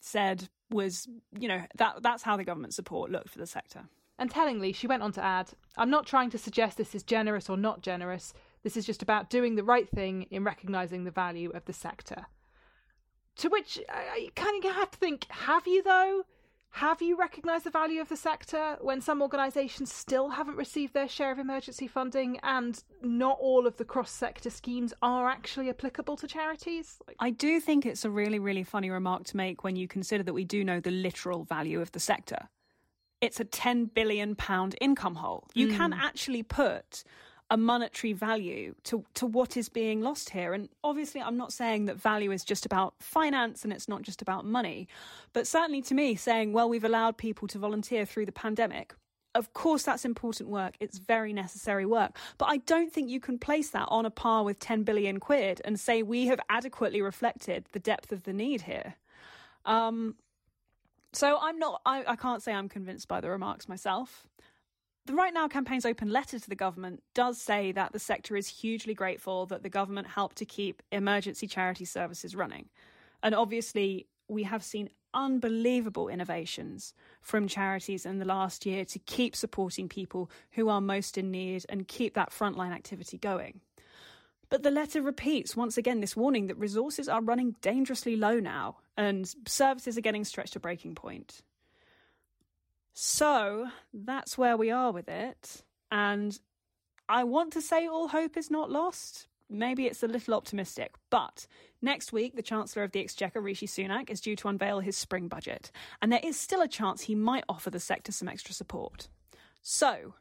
said 0.00 0.48
was, 0.70 1.06
you 1.38 1.46
know, 1.46 1.62
that 1.76 2.02
that's 2.02 2.24
how 2.24 2.36
the 2.36 2.44
government 2.44 2.74
support 2.74 3.12
looked 3.12 3.28
for 3.28 3.38
the 3.38 3.46
sector. 3.46 3.84
And 4.18 4.30
tellingly, 4.30 4.72
she 4.72 4.86
went 4.86 5.02
on 5.02 5.12
to 5.12 5.24
add, 5.24 5.50
I'm 5.76 5.90
not 5.90 6.06
trying 6.06 6.30
to 6.30 6.38
suggest 6.38 6.76
this 6.76 6.94
is 6.94 7.02
generous 7.02 7.48
or 7.48 7.56
not 7.56 7.82
generous. 7.82 8.32
This 8.62 8.76
is 8.76 8.86
just 8.86 9.02
about 9.02 9.30
doing 9.30 9.56
the 9.56 9.64
right 9.64 9.88
thing 9.88 10.26
in 10.30 10.44
recognising 10.44 11.04
the 11.04 11.10
value 11.10 11.50
of 11.50 11.64
the 11.64 11.72
sector. 11.72 12.26
To 13.36 13.48
which 13.48 13.80
I 13.88 14.28
kind 14.36 14.64
of 14.64 14.74
have 14.74 14.90
to 14.90 14.98
think, 14.98 15.26
have 15.30 15.66
you 15.66 15.82
though? 15.82 16.24
Have 16.76 17.02
you 17.02 17.18
recognised 17.18 17.64
the 17.64 17.70
value 17.70 18.00
of 18.00 18.08
the 18.08 18.16
sector 18.16 18.78
when 18.80 19.02
some 19.02 19.20
organisations 19.20 19.92
still 19.92 20.30
haven't 20.30 20.56
received 20.56 20.94
their 20.94 21.08
share 21.08 21.30
of 21.30 21.38
emergency 21.38 21.86
funding 21.86 22.38
and 22.42 22.82
not 23.02 23.36
all 23.40 23.66
of 23.66 23.76
the 23.76 23.84
cross 23.84 24.10
sector 24.10 24.48
schemes 24.48 24.94
are 25.02 25.28
actually 25.28 25.68
applicable 25.68 26.16
to 26.16 26.26
charities? 26.26 26.98
I 27.18 27.28
do 27.28 27.60
think 27.60 27.84
it's 27.84 28.06
a 28.06 28.10
really, 28.10 28.38
really 28.38 28.62
funny 28.62 28.88
remark 28.88 29.24
to 29.24 29.36
make 29.36 29.64
when 29.64 29.76
you 29.76 29.86
consider 29.86 30.22
that 30.22 30.32
we 30.32 30.44
do 30.44 30.64
know 30.64 30.80
the 30.80 30.90
literal 30.90 31.44
value 31.44 31.80
of 31.80 31.92
the 31.92 32.00
sector 32.00 32.48
it's 33.22 33.40
a 33.40 33.44
10 33.44 33.86
billion 33.86 34.34
pound 34.34 34.74
income 34.80 35.14
hole. 35.14 35.48
You 35.54 35.68
mm. 35.68 35.76
can 35.76 35.92
actually 35.94 36.42
put 36.42 37.04
a 37.50 37.56
monetary 37.56 38.12
value 38.12 38.74
to, 38.82 39.04
to 39.14 39.26
what 39.26 39.56
is 39.56 39.68
being 39.68 40.00
lost 40.00 40.30
here. 40.30 40.54
And 40.54 40.68
obviously, 40.82 41.20
I'm 41.20 41.36
not 41.36 41.52
saying 41.52 41.84
that 41.84 42.00
value 42.00 42.32
is 42.32 42.44
just 42.44 42.66
about 42.66 42.94
finance 42.98 43.62
and 43.62 43.72
it's 43.72 43.88
not 43.88 44.02
just 44.02 44.22
about 44.22 44.44
money. 44.44 44.88
But 45.32 45.46
certainly 45.46 45.82
to 45.82 45.94
me, 45.94 46.16
saying, 46.16 46.52
well, 46.52 46.68
we've 46.68 46.84
allowed 46.84 47.16
people 47.16 47.46
to 47.48 47.58
volunteer 47.58 48.04
through 48.04 48.26
the 48.26 48.32
pandemic. 48.32 48.94
Of 49.34 49.54
course, 49.54 49.82
that's 49.82 50.04
important 50.04 50.48
work. 50.48 50.74
It's 50.80 50.98
very 50.98 51.32
necessary 51.32 51.86
work. 51.86 52.16
But 52.38 52.46
I 52.46 52.56
don't 52.58 52.92
think 52.92 53.08
you 53.08 53.20
can 53.20 53.38
place 53.38 53.70
that 53.70 53.86
on 53.88 54.04
a 54.04 54.10
par 54.10 54.44
with 54.44 54.58
10 54.58 54.82
billion 54.82 55.20
quid 55.20 55.60
and 55.64 55.78
say 55.78 56.02
we 56.02 56.26
have 56.26 56.40
adequately 56.48 57.00
reflected 57.02 57.66
the 57.72 57.78
depth 57.78 58.12
of 58.12 58.24
the 58.24 58.32
need 58.32 58.62
here. 58.62 58.94
Um, 59.64 60.16
so 61.12 61.38
I'm 61.40 61.58
not, 61.58 61.80
I, 61.84 62.04
I 62.06 62.16
can't 62.16 62.42
say 62.42 62.52
I'm 62.52 62.68
convinced 62.68 63.08
by 63.08 63.20
the 63.20 63.30
remarks 63.30 63.68
myself. 63.68 64.26
The 65.04 65.14
Right 65.14 65.34
Now 65.34 65.48
campaign's 65.48 65.84
open 65.84 66.10
letter 66.10 66.38
to 66.38 66.48
the 66.48 66.54
government 66.54 67.02
does 67.12 67.40
say 67.40 67.72
that 67.72 67.92
the 67.92 67.98
sector 67.98 68.36
is 68.36 68.46
hugely 68.46 68.94
grateful 68.94 69.46
that 69.46 69.64
the 69.64 69.68
government 69.68 70.06
helped 70.06 70.36
to 70.36 70.44
keep 70.44 70.80
emergency 70.92 71.48
charity 71.48 71.84
services 71.84 72.36
running. 72.36 72.68
And 73.22 73.34
obviously, 73.34 74.06
we 74.28 74.44
have 74.44 74.62
seen 74.62 74.90
unbelievable 75.12 76.08
innovations 76.08 76.94
from 77.20 77.48
charities 77.48 78.06
in 78.06 78.18
the 78.18 78.24
last 78.24 78.64
year 78.64 78.84
to 78.84 78.98
keep 79.00 79.36
supporting 79.36 79.88
people 79.88 80.30
who 80.52 80.68
are 80.68 80.80
most 80.80 81.18
in 81.18 81.30
need 81.30 81.66
and 81.68 81.88
keep 81.88 82.14
that 82.14 82.30
frontline 82.30 82.72
activity 82.72 83.18
going. 83.18 83.60
But 84.48 84.62
the 84.62 84.70
letter 84.70 85.02
repeats 85.02 85.56
once 85.56 85.76
again 85.76 86.00
this 86.00 86.16
warning 86.16 86.46
that 86.46 86.58
resources 86.58 87.08
are 87.08 87.22
running 87.22 87.56
dangerously 87.60 88.16
low 88.16 88.38
now 88.38 88.76
and 88.96 89.32
services 89.46 89.96
are 89.96 90.02
getting 90.02 90.24
stretched 90.24 90.52
to 90.54 90.60
breaking 90.60 90.94
point. 90.94 91.42
So 92.92 93.68
that's 93.92 94.36
where 94.36 94.56
we 94.56 94.70
are 94.70 94.92
with 94.92 95.08
it. 95.08 95.62
And 95.90 96.38
I 97.08 97.24
want 97.24 97.52
to 97.54 97.62
say 97.62 97.86
all 97.86 98.08
hope 98.08 98.36
is 98.36 98.50
not 98.50 98.70
lost. 98.70 99.28
Maybe 99.48 99.86
it's 99.86 100.02
a 100.02 100.08
little 100.08 100.34
optimistic, 100.34 100.94
but 101.10 101.46
next 101.82 102.12
week, 102.12 102.36
the 102.36 102.42
Chancellor 102.42 102.84
of 102.84 102.92
the 102.92 103.00
Exchequer, 103.00 103.40
Rishi 103.40 103.66
Sunak, 103.66 104.08
is 104.08 104.20
due 104.20 104.36
to 104.36 104.48
unveil 104.48 104.80
his 104.80 104.96
spring 104.96 105.28
budget, 105.28 105.70
and 106.00 106.10
there 106.10 106.20
is 106.22 106.40
still 106.40 106.62
a 106.62 106.68
chance 106.68 107.02
he 107.02 107.14
might 107.14 107.44
offer 107.50 107.68
the 107.68 107.78
sector 107.78 108.12
some 108.12 108.28
extra 108.28 108.54
support. 108.54 109.08
So, 109.60 110.14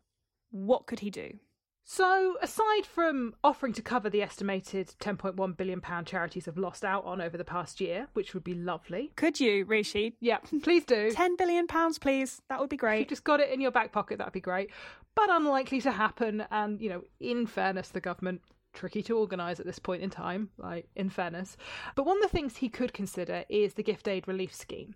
what 0.50 0.86
could 0.86 1.00
he 1.00 1.10
do? 1.10 1.40
So, 1.84 2.38
aside 2.42 2.86
from 2.86 3.36
offering 3.44 3.74
to 3.74 3.82
cover 3.82 4.10
the 4.10 4.22
estimated 4.22 4.94
£10.1 5.00 5.58
billion 5.58 5.82
charities 6.06 6.46
have 6.46 6.58
lost 6.58 6.86
out 6.86 7.04
on 7.06 7.20
over 7.20 7.38
the 7.38 7.44
past 7.44 7.82
year, 7.82 8.08
which 8.14 8.34
would 8.34 8.44
be 8.44 8.54
lovely. 8.54 9.12
Could 9.16 9.40
you, 9.40 9.66
Rishi? 9.66 10.16
Yeah, 10.20 10.38
please 10.64 10.86
do. 10.86 11.12
£10 11.12 11.38
billion, 11.38 11.68
please. 12.00 12.42
That 12.50 12.60
would 12.60 12.70
be 12.70 12.78
great. 12.78 12.96
If 12.96 13.00
you 13.00 13.10
just 13.10 13.24
got 13.24 13.40
it 13.40 13.50
in 13.50 13.60
your 13.60 13.72
back 13.72 13.92
pocket, 13.92 14.20
that'd 14.20 14.32
be 14.32 14.40
great. 14.40 14.70
But 15.16 15.30
unlikely 15.30 15.82
to 15.82 15.92
happen. 15.92 16.46
And, 16.52 16.80
you 16.80 16.90
know, 16.90 17.04
in 17.20 17.46
fairness, 17.46 17.90
the 17.90 18.00
government 18.00 18.42
tricky 18.74 19.04
to 19.04 19.18
organise 19.18 19.60
at 19.60 19.66
this 19.66 19.80
point 19.80 20.02
in 20.02 20.10
time, 20.10 20.50
like 20.58 20.88
in 20.96 21.10
fairness. 21.10 21.58
But 21.96 22.06
one 22.06 22.18
of 22.18 22.24
the 22.24 22.30
things 22.30 22.58
he 22.58 22.70
could 22.70 22.94
consider 22.94 23.44
is 23.50 23.74
the 23.74 23.84
gift 23.84 24.08
aid 24.08 24.28
relief 24.28 24.56
scheme. 24.56 24.96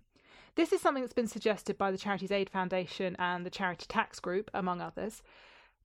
This 0.54 0.72
is 0.72 0.80
something 0.80 1.02
that's 1.02 1.12
been 1.12 1.26
suggested 1.26 1.76
by 1.76 1.90
the 1.90 1.98
Charities 1.98 2.32
Aid 2.32 2.48
Foundation 2.48 3.14
and 3.18 3.44
the 3.44 3.50
Charity 3.50 3.84
Tax 3.88 4.18
Group, 4.18 4.50
among 4.54 4.80
others. 4.80 5.22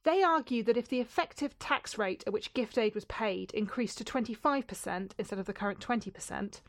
They 0.03 0.23
argue 0.23 0.63
that 0.63 0.77
if 0.77 0.87
the 0.87 0.99
effective 0.99 1.59
tax 1.59 1.95
rate 1.95 2.23
at 2.25 2.33
which 2.33 2.55
gift 2.55 2.79
aid 2.79 2.95
was 2.95 3.05
paid 3.05 3.51
increased 3.51 3.99
to 3.99 4.03
25% 4.03 5.11
instead 5.15 5.37
of 5.37 5.45
the 5.45 5.53
current 5.53 5.79
20%, 5.79 6.61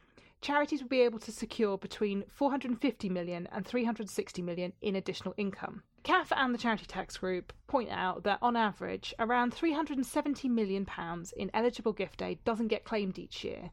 charities 0.42 0.82
would 0.82 0.90
be 0.90 1.00
able 1.00 1.18
to 1.20 1.32
secure 1.32 1.78
between 1.78 2.24
450 2.28 3.08
million 3.08 3.48
and 3.50 3.64
360 3.64 4.42
million 4.42 4.74
in 4.82 4.96
additional 4.96 5.32
income. 5.38 5.82
CAF 6.04 6.30
and 6.36 6.52
the 6.52 6.58
Charity 6.58 6.84
Tax 6.84 7.16
Group 7.16 7.54
point 7.68 7.88
out 7.90 8.22
that 8.24 8.38
on 8.42 8.54
average, 8.54 9.14
around 9.18 9.54
370 9.54 10.50
million 10.50 10.84
pounds 10.84 11.32
in 11.32 11.50
eligible 11.54 11.94
gift 11.94 12.20
aid 12.20 12.44
doesn't 12.44 12.68
get 12.68 12.84
claimed 12.84 13.18
each 13.18 13.44
year. 13.44 13.70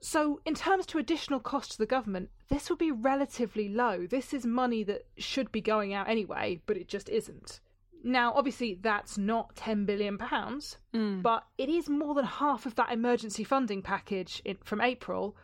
So, 0.00 0.40
in 0.44 0.54
terms 0.54 0.84
to 0.86 0.98
additional 0.98 1.40
cost 1.40 1.72
to 1.72 1.78
the 1.78 1.86
government, 1.86 2.28
this 2.50 2.68
would 2.68 2.78
be 2.78 2.92
relatively 2.92 3.70
low. 3.70 4.06
This 4.06 4.34
is 4.34 4.44
money 4.44 4.82
that 4.82 5.06
should 5.16 5.50
be 5.50 5.62
going 5.62 5.94
out 5.94 6.10
anyway, 6.10 6.60
but 6.66 6.76
it 6.76 6.88
just 6.88 7.08
isn't 7.08 7.60
Now, 8.06 8.32
obviously, 8.34 8.78
that's 8.80 9.18
not 9.18 9.56
£10 9.56 9.84
billion, 9.84 10.16
Mm. 10.16 11.22
but 11.22 11.42
it 11.58 11.68
is 11.68 11.88
more 11.88 12.14
than 12.14 12.24
half 12.24 12.64
of 12.64 12.76
that 12.76 12.92
emergency 12.92 13.42
funding 13.42 13.82
package 13.82 14.40
in, 14.44 14.58
from 14.62 14.80
April, 14.80 15.36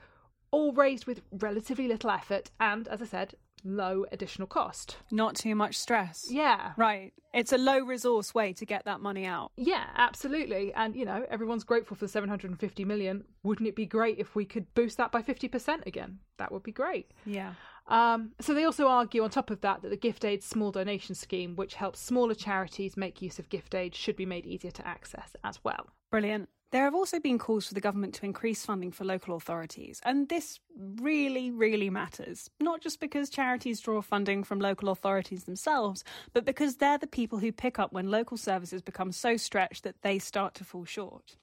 all 0.53 0.73
raised 0.73 1.07
with 1.07 1.23
relatively 1.33 1.89
little 1.89 2.09
effort 2.11 2.53
and, 2.61 2.87
as 2.87 3.03
I 3.03 3.07
said, 3.07 3.35
low 3.65 4.05
additional 4.13 4.47
cost. 4.47 4.97
Not 5.11 5.35
too 5.35 5.57
much 5.57 5.77
stress. 5.77 6.27
Yeah. 6.31 6.73
Right. 6.77 7.13
It's 7.35 7.53
a 7.53 7.59
low 7.59 7.81
resource 7.81 8.33
way 8.33 8.53
to 8.53 8.65
get 8.65 8.85
that 8.85 9.01
money 9.01 9.25
out. 9.27 9.51
Yeah, 9.57 9.85
absolutely. 9.97 10.73
And, 10.75 10.95
you 10.95 11.05
know, 11.05 11.25
everyone's 11.31 11.65
grateful 11.65 11.97
for 11.97 12.05
the 12.05 12.09
750 12.13 12.85
million. 12.85 13.25
Wouldn't 13.43 13.69
it 13.69 13.75
be 13.75 13.87
great 13.87 14.19
if 14.19 14.37
we 14.37 14.45
could 14.45 14.73
boost 14.75 14.99
that 14.99 15.11
by 15.11 15.23
50% 15.23 15.87
again? 15.87 16.19
That 16.39 16.53
would 16.53 16.63
be 16.63 16.73
great. 16.73 17.11
Yeah. 17.27 17.55
Um, 17.87 18.33
so 18.41 18.55
they 18.55 18.65
also 18.65 18.87
argue 18.87 19.25
on 19.25 19.31
top 19.31 19.51
of 19.51 19.61
that 19.63 19.83
that 19.83 19.91
the 19.91 19.97
gift 19.97 20.25
aid 20.25 20.43
small 20.43 20.71
donation 20.71 21.15
scheme, 21.15 21.57
which 21.57 21.75
helps 21.75 22.01
smaller 22.01 22.35
charities 22.35 22.97
make 22.97 23.23
use 23.23 23.39
of 23.39 23.49
gift 23.49 23.75
aid, 23.75 23.95
should 23.95 24.17
be 24.17 24.27
made 24.27 24.47
easier 24.47 24.71
to 24.71 24.87
access 24.87 25.35
as 25.45 25.59
well. 25.65 25.89
Brilliant. 26.11 26.49
There 26.73 26.85
have 26.85 26.95
also 26.95 27.21
been 27.21 27.39
calls 27.39 27.67
for 27.67 27.75
the 27.75 27.83
government 27.83 28.15
to 28.15 28.25
increase 28.25 28.65
funding 28.65 28.93
for 28.93 29.05
local 29.05 29.37
authorities, 29.37 30.01
and 30.07 30.31
this 30.31 30.59
really, 30.75 31.51
really 31.51 31.91
matters. 31.91 32.49
Not 32.61 32.81
just 32.81 32.99
because 32.99 33.29
charities 33.29 33.79
draw 33.79 34.01
funding 34.01 34.43
from 34.43 34.59
local 34.59 34.89
authorities 34.89 35.45
themselves, 35.45 36.03
but 36.33 36.47
because 36.47 36.77
they're 36.77 36.97
the 36.97 37.07
people 37.07 37.41
who 37.41 37.53
pick 37.53 37.79
up 37.79 37.93
when 37.93 38.11
local 38.11 38.39
services 38.39 38.81
become 38.81 39.13
so 39.13 39.37
stretched 39.37 39.85
that 39.85 40.01
they 40.01 40.19
start 40.19 40.55
to 40.55 40.65
fall 40.65 40.87
short. 40.87 41.37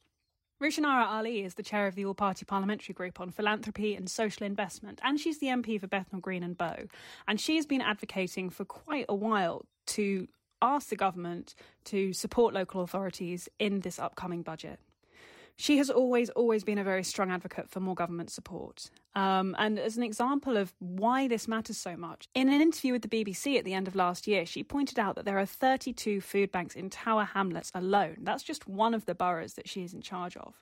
Rushanara 0.61 1.07
Ali 1.07 1.45
is 1.45 1.53
the 1.53 1.63
chair 1.63 1.87
of 1.87 1.95
the 1.95 2.03
All 2.03 2.13
Party 2.13 2.43
Parliamentary 2.43 2.93
Group 2.93 3.21
on 3.21 3.31
Philanthropy 3.31 3.95
and 3.95 4.09
Social 4.09 4.45
Investment, 4.45 4.99
and 5.01 5.17
she's 5.17 5.39
the 5.39 5.47
MP 5.47 5.79
for 5.79 5.87
Bethnal 5.87 6.19
Green 6.19 6.43
and 6.43 6.57
Bow. 6.57 6.87
And 7.29 7.39
she's 7.39 7.65
been 7.65 7.79
advocating 7.79 8.49
for 8.49 8.65
quite 8.65 9.05
a 9.07 9.15
while 9.15 9.65
to 9.87 10.27
ask 10.61 10.89
the 10.89 10.97
government 10.97 11.55
to 11.85 12.11
support 12.11 12.53
local 12.53 12.81
authorities 12.81 13.47
in 13.57 13.79
this 13.79 13.99
upcoming 13.99 14.41
budget. 14.41 14.81
She 15.61 15.77
has 15.79 15.89
always, 15.89 16.29
always 16.29 16.63
been 16.63 16.77
a 16.77 16.85
very 16.85 17.03
strong 17.03 17.29
advocate 17.31 17.69
for 17.69 17.81
more 17.81 17.93
government 17.93 18.31
support. 18.31 18.89
Um, 19.13 19.57
and 19.59 19.77
as 19.77 19.97
an 19.97 20.03
example 20.03 20.55
of 20.55 20.73
why 20.79 21.27
this 21.27 21.49
matters 21.49 21.77
so 21.77 21.97
much, 21.97 22.29
in 22.33 22.47
an 22.47 22.61
interview 22.61 22.93
with 22.93 23.01
the 23.01 23.09
BBC 23.09 23.57
at 23.57 23.65
the 23.65 23.73
end 23.73 23.85
of 23.85 23.93
last 23.93 24.25
year, 24.25 24.45
she 24.45 24.63
pointed 24.63 24.97
out 24.97 25.17
that 25.17 25.25
there 25.25 25.37
are 25.37 25.45
32 25.45 26.21
food 26.21 26.49
banks 26.49 26.75
in 26.75 26.89
Tower 26.89 27.25
Hamlets 27.25 27.73
alone. 27.75 28.19
That's 28.21 28.41
just 28.41 28.69
one 28.69 28.93
of 28.93 29.05
the 29.05 29.13
boroughs 29.13 29.55
that 29.55 29.67
she 29.67 29.83
is 29.83 29.93
in 29.93 30.01
charge 30.01 30.37
of. 30.37 30.53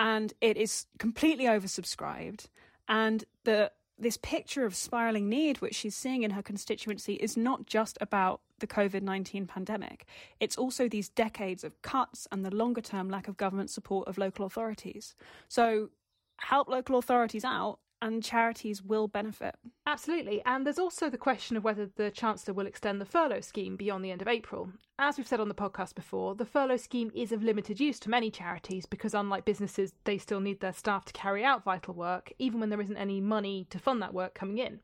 And 0.00 0.34
it 0.40 0.56
is 0.56 0.86
completely 0.98 1.44
oversubscribed. 1.44 2.46
And 2.88 3.24
the 3.44 3.70
this 3.98 4.16
picture 4.16 4.64
of 4.64 4.74
spiraling 4.74 5.28
need, 5.28 5.58
which 5.58 5.74
she's 5.74 5.94
seeing 5.94 6.22
in 6.22 6.32
her 6.32 6.42
constituency, 6.42 7.14
is 7.14 7.36
not 7.36 7.66
just 7.66 7.96
about 8.00 8.40
the 8.58 8.66
COVID 8.66 9.02
19 9.02 9.46
pandemic. 9.46 10.06
It's 10.40 10.56
also 10.56 10.88
these 10.88 11.08
decades 11.08 11.64
of 11.64 11.80
cuts 11.82 12.26
and 12.32 12.44
the 12.44 12.54
longer 12.54 12.80
term 12.80 13.08
lack 13.08 13.28
of 13.28 13.36
government 13.36 13.70
support 13.70 14.08
of 14.08 14.18
local 14.18 14.46
authorities. 14.46 15.14
So, 15.48 15.90
help 16.38 16.68
local 16.68 16.98
authorities 16.98 17.44
out 17.44 17.78
and 18.04 18.22
charities 18.22 18.82
will 18.82 19.08
benefit. 19.08 19.54
Absolutely. 19.86 20.42
And 20.44 20.66
there's 20.66 20.78
also 20.78 21.08
the 21.08 21.16
question 21.16 21.56
of 21.56 21.64
whether 21.64 21.86
the 21.86 22.10
Chancellor 22.10 22.52
will 22.52 22.66
extend 22.66 23.00
the 23.00 23.06
furlough 23.06 23.40
scheme 23.40 23.76
beyond 23.76 24.04
the 24.04 24.10
end 24.10 24.20
of 24.20 24.28
April. 24.28 24.68
As 24.98 25.16
we've 25.16 25.26
said 25.26 25.40
on 25.40 25.48
the 25.48 25.54
podcast 25.54 25.94
before, 25.94 26.34
the 26.34 26.44
furlough 26.44 26.76
scheme 26.76 27.10
is 27.14 27.32
of 27.32 27.42
limited 27.42 27.80
use 27.80 27.98
to 28.00 28.10
many 28.10 28.30
charities 28.30 28.84
because, 28.84 29.14
unlike 29.14 29.46
businesses, 29.46 29.94
they 30.04 30.18
still 30.18 30.40
need 30.40 30.60
their 30.60 30.74
staff 30.74 31.06
to 31.06 31.14
carry 31.14 31.44
out 31.44 31.64
vital 31.64 31.94
work, 31.94 32.30
even 32.38 32.60
when 32.60 32.68
there 32.68 32.80
isn't 32.80 32.98
any 32.98 33.22
money 33.22 33.66
to 33.70 33.78
fund 33.78 34.02
that 34.02 34.12
work 34.12 34.34
coming 34.34 34.58
in. 34.58 34.80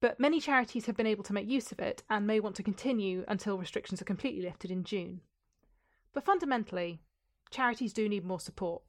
But 0.00 0.18
many 0.18 0.40
charities 0.40 0.86
have 0.86 0.96
been 0.96 1.06
able 1.06 1.24
to 1.24 1.32
make 1.32 1.48
use 1.48 1.70
of 1.70 1.78
it 1.78 2.02
and 2.10 2.26
may 2.26 2.40
want 2.40 2.56
to 2.56 2.64
continue 2.64 3.24
until 3.28 3.56
restrictions 3.56 4.02
are 4.02 4.04
completely 4.04 4.42
lifted 4.42 4.72
in 4.72 4.82
June. 4.82 5.20
But 6.12 6.24
fundamentally, 6.24 6.98
charities 7.50 7.92
do 7.92 8.08
need 8.08 8.24
more 8.24 8.40
support 8.40 8.82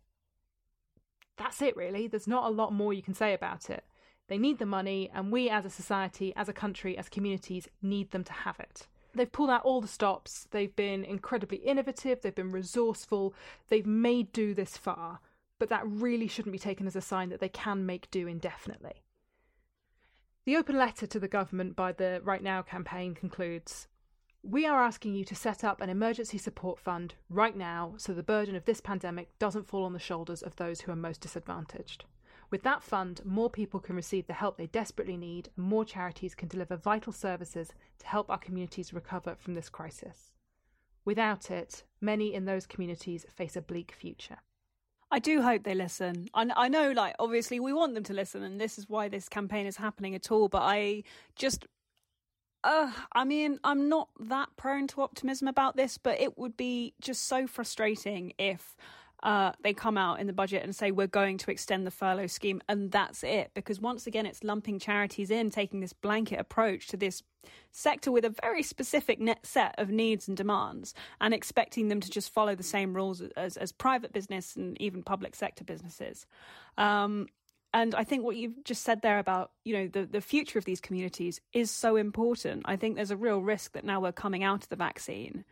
that's 1.39 1.61
it, 1.61 1.75
really. 1.75 2.07
There's 2.07 2.27
not 2.27 2.45
a 2.45 2.53
lot 2.53 2.73
more 2.73 2.93
you 2.93 3.01
can 3.01 3.15
say 3.15 3.33
about 3.33 3.69
it. 3.69 3.83
They 4.27 4.37
need 4.37 4.59
the 4.59 4.65
money, 4.67 5.09
and 5.11 5.31
we 5.31 5.49
as 5.49 5.65
a 5.65 5.69
society, 5.71 6.33
as 6.35 6.47
a 6.47 6.53
country, 6.53 6.95
as 6.95 7.09
communities 7.09 7.67
need 7.81 8.11
them 8.11 8.23
to 8.25 8.33
have 8.33 8.59
it. 8.59 8.85
They've 9.15 9.31
pulled 9.31 9.49
out 9.49 9.63
all 9.63 9.81
the 9.81 9.87
stops. 9.87 10.47
They've 10.51 10.75
been 10.75 11.03
incredibly 11.03 11.57
innovative. 11.57 12.21
They've 12.21 12.35
been 12.35 12.51
resourceful. 12.51 13.33
They've 13.69 13.87
made 13.87 14.31
do 14.31 14.53
this 14.53 14.77
far. 14.77 15.19
But 15.57 15.69
that 15.69 15.87
really 15.87 16.27
shouldn't 16.27 16.53
be 16.53 16.59
taken 16.59 16.85
as 16.85 16.95
a 16.95 17.01
sign 17.01 17.29
that 17.29 17.39
they 17.39 17.49
can 17.49 17.85
make 17.85 18.11
do 18.11 18.27
indefinitely. 18.27 19.03
The 20.45 20.57
open 20.57 20.77
letter 20.77 21.07
to 21.07 21.19
the 21.19 21.27
government 21.27 21.75
by 21.75 21.91
the 21.91 22.21
Right 22.23 22.43
Now 22.43 22.61
campaign 22.61 23.15
concludes 23.15 23.87
we 24.43 24.65
are 24.65 24.83
asking 24.83 25.15
you 25.15 25.25
to 25.25 25.35
set 25.35 25.63
up 25.63 25.81
an 25.81 25.89
emergency 25.89 26.37
support 26.37 26.79
fund 26.79 27.15
right 27.29 27.57
now 27.57 27.93
so 27.97 28.13
the 28.13 28.23
burden 28.23 28.55
of 28.55 28.65
this 28.65 28.79
pandemic 28.79 29.37
doesn't 29.37 29.67
fall 29.67 29.83
on 29.83 29.93
the 29.93 29.99
shoulders 29.99 30.41
of 30.41 30.55
those 30.55 30.81
who 30.81 30.91
are 30.91 30.95
most 30.95 31.21
disadvantaged. 31.21 32.05
With 32.49 32.63
that 32.63 32.81
fund, 32.81 33.21
more 33.25 33.49
people 33.49 33.79
can 33.79 33.95
receive 33.95 34.25
the 34.25 34.33
help 34.33 34.57
they 34.57 34.67
desperately 34.67 35.17
need, 35.17 35.49
and 35.55 35.65
more 35.65 35.85
charities 35.85 36.33
can 36.33 36.47
deliver 36.47 36.77
vital 36.77 37.13
services 37.13 37.73
to 37.99 38.07
help 38.07 38.31
our 38.31 38.39
communities 38.39 38.93
recover 38.93 39.35
from 39.37 39.53
this 39.53 39.69
crisis. 39.69 40.31
Without 41.05 41.51
it, 41.51 41.83
many 42.01 42.33
in 42.33 42.45
those 42.45 42.65
communities 42.65 43.25
face 43.29 43.55
a 43.55 43.61
bleak 43.61 43.91
future. 43.91 44.37
I 45.11 45.19
do 45.19 45.41
hope 45.41 45.63
they 45.63 45.75
listen. 45.75 46.27
I, 46.33 46.47
I 46.55 46.67
know, 46.69 46.91
like, 46.91 47.15
obviously, 47.19 47.59
we 47.59 47.73
want 47.73 47.93
them 47.93 48.03
to 48.05 48.13
listen, 48.13 48.41
and 48.41 48.59
this 48.59 48.79
is 48.79 48.89
why 48.89 49.09
this 49.09 49.29
campaign 49.29 49.67
is 49.67 49.77
happening 49.77 50.15
at 50.15 50.31
all. 50.31 50.47
But 50.47 50.63
I 50.63 51.03
just 51.35 51.65
uh, 52.63 52.91
I 53.13 53.23
mean, 53.23 53.59
I'm 53.63 53.89
not 53.89 54.09
that 54.19 54.49
prone 54.57 54.87
to 54.87 55.01
optimism 55.01 55.47
about 55.47 55.75
this, 55.75 55.97
but 55.97 56.19
it 56.19 56.37
would 56.37 56.57
be 56.57 56.93
just 57.01 57.27
so 57.27 57.47
frustrating 57.47 58.33
if 58.37 58.75
uh, 59.23 59.51
they 59.63 59.73
come 59.73 59.97
out 59.97 60.19
in 60.19 60.27
the 60.27 60.33
budget 60.33 60.63
and 60.63 60.75
say 60.75 60.91
we're 60.91 61.07
going 61.07 61.37
to 61.37 61.51
extend 61.51 61.85
the 61.85 61.91
furlough 61.91 62.27
scheme 62.27 62.61
and 62.69 62.91
that's 62.91 63.23
it. 63.23 63.51
Because 63.53 63.79
once 63.79 64.07
again, 64.07 64.25
it's 64.25 64.43
lumping 64.43 64.79
charities 64.79 65.29
in, 65.29 65.49
taking 65.49 65.79
this 65.79 65.93
blanket 65.93 66.39
approach 66.39 66.87
to 66.87 66.97
this 66.97 67.21
sector 67.71 68.11
with 68.11 68.25
a 68.25 68.35
very 68.41 68.63
specific 68.63 69.19
net 69.19 69.45
set 69.45 69.75
of 69.77 69.89
needs 69.89 70.27
and 70.27 70.37
demands, 70.37 70.93
and 71.21 71.33
expecting 71.33 71.87
them 71.87 71.99
to 71.99 72.09
just 72.09 72.31
follow 72.31 72.55
the 72.55 72.63
same 72.63 72.93
rules 72.93 73.21
as, 73.35 73.57
as 73.57 73.71
private 73.71 74.13
business 74.13 74.55
and 74.55 74.79
even 74.81 75.03
public 75.03 75.35
sector 75.35 75.63
businesses. 75.63 76.25
Um, 76.77 77.27
and 77.73 77.93
I 77.93 78.03
think 78.03 78.23
what 78.23 78.35
you've 78.35 78.63
just 78.63 78.83
said 78.83 79.01
there 79.01 79.19
about, 79.19 79.51
you 79.63 79.73
know, 79.73 79.87
the, 79.87 80.05
the 80.05 80.21
future 80.21 80.57
of 80.57 80.65
these 80.65 80.81
communities 80.81 81.39
is 81.53 81.69
so 81.69 81.97
important. 81.97 82.63
I 82.65 82.75
think 82.75 82.95
there's 82.95 83.11
a 83.11 83.17
real 83.17 83.39
risk 83.39 83.73
that 83.73 83.85
now 83.85 83.99
we're 83.99 84.11
coming 84.11 84.43
out 84.43 84.63
of 84.63 84.69
the 84.69 84.75
vaccine 84.75 85.45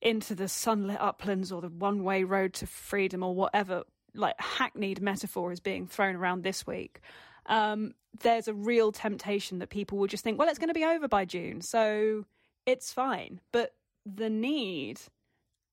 into 0.00 0.34
the 0.34 0.48
sunlit 0.48 1.00
uplands 1.00 1.52
or 1.52 1.60
the 1.60 1.68
one 1.68 2.02
way 2.02 2.24
road 2.24 2.54
to 2.54 2.66
freedom 2.66 3.22
or 3.22 3.34
whatever, 3.34 3.84
like 4.14 4.38
hackneyed 4.38 5.02
metaphor 5.02 5.52
is 5.52 5.60
being 5.60 5.86
thrown 5.86 6.16
around 6.16 6.42
this 6.42 6.66
week. 6.66 7.00
Um, 7.46 7.94
there's 8.20 8.48
a 8.48 8.54
real 8.54 8.90
temptation 8.90 9.58
that 9.58 9.68
people 9.68 9.98
will 9.98 10.06
just 10.06 10.24
think, 10.24 10.38
well, 10.38 10.48
it's 10.48 10.58
going 10.58 10.68
to 10.68 10.74
be 10.74 10.84
over 10.84 11.08
by 11.08 11.26
June, 11.26 11.60
so 11.60 12.24
it's 12.64 12.90
fine. 12.90 13.40
But 13.52 13.74
the 14.06 14.30
need 14.30 15.00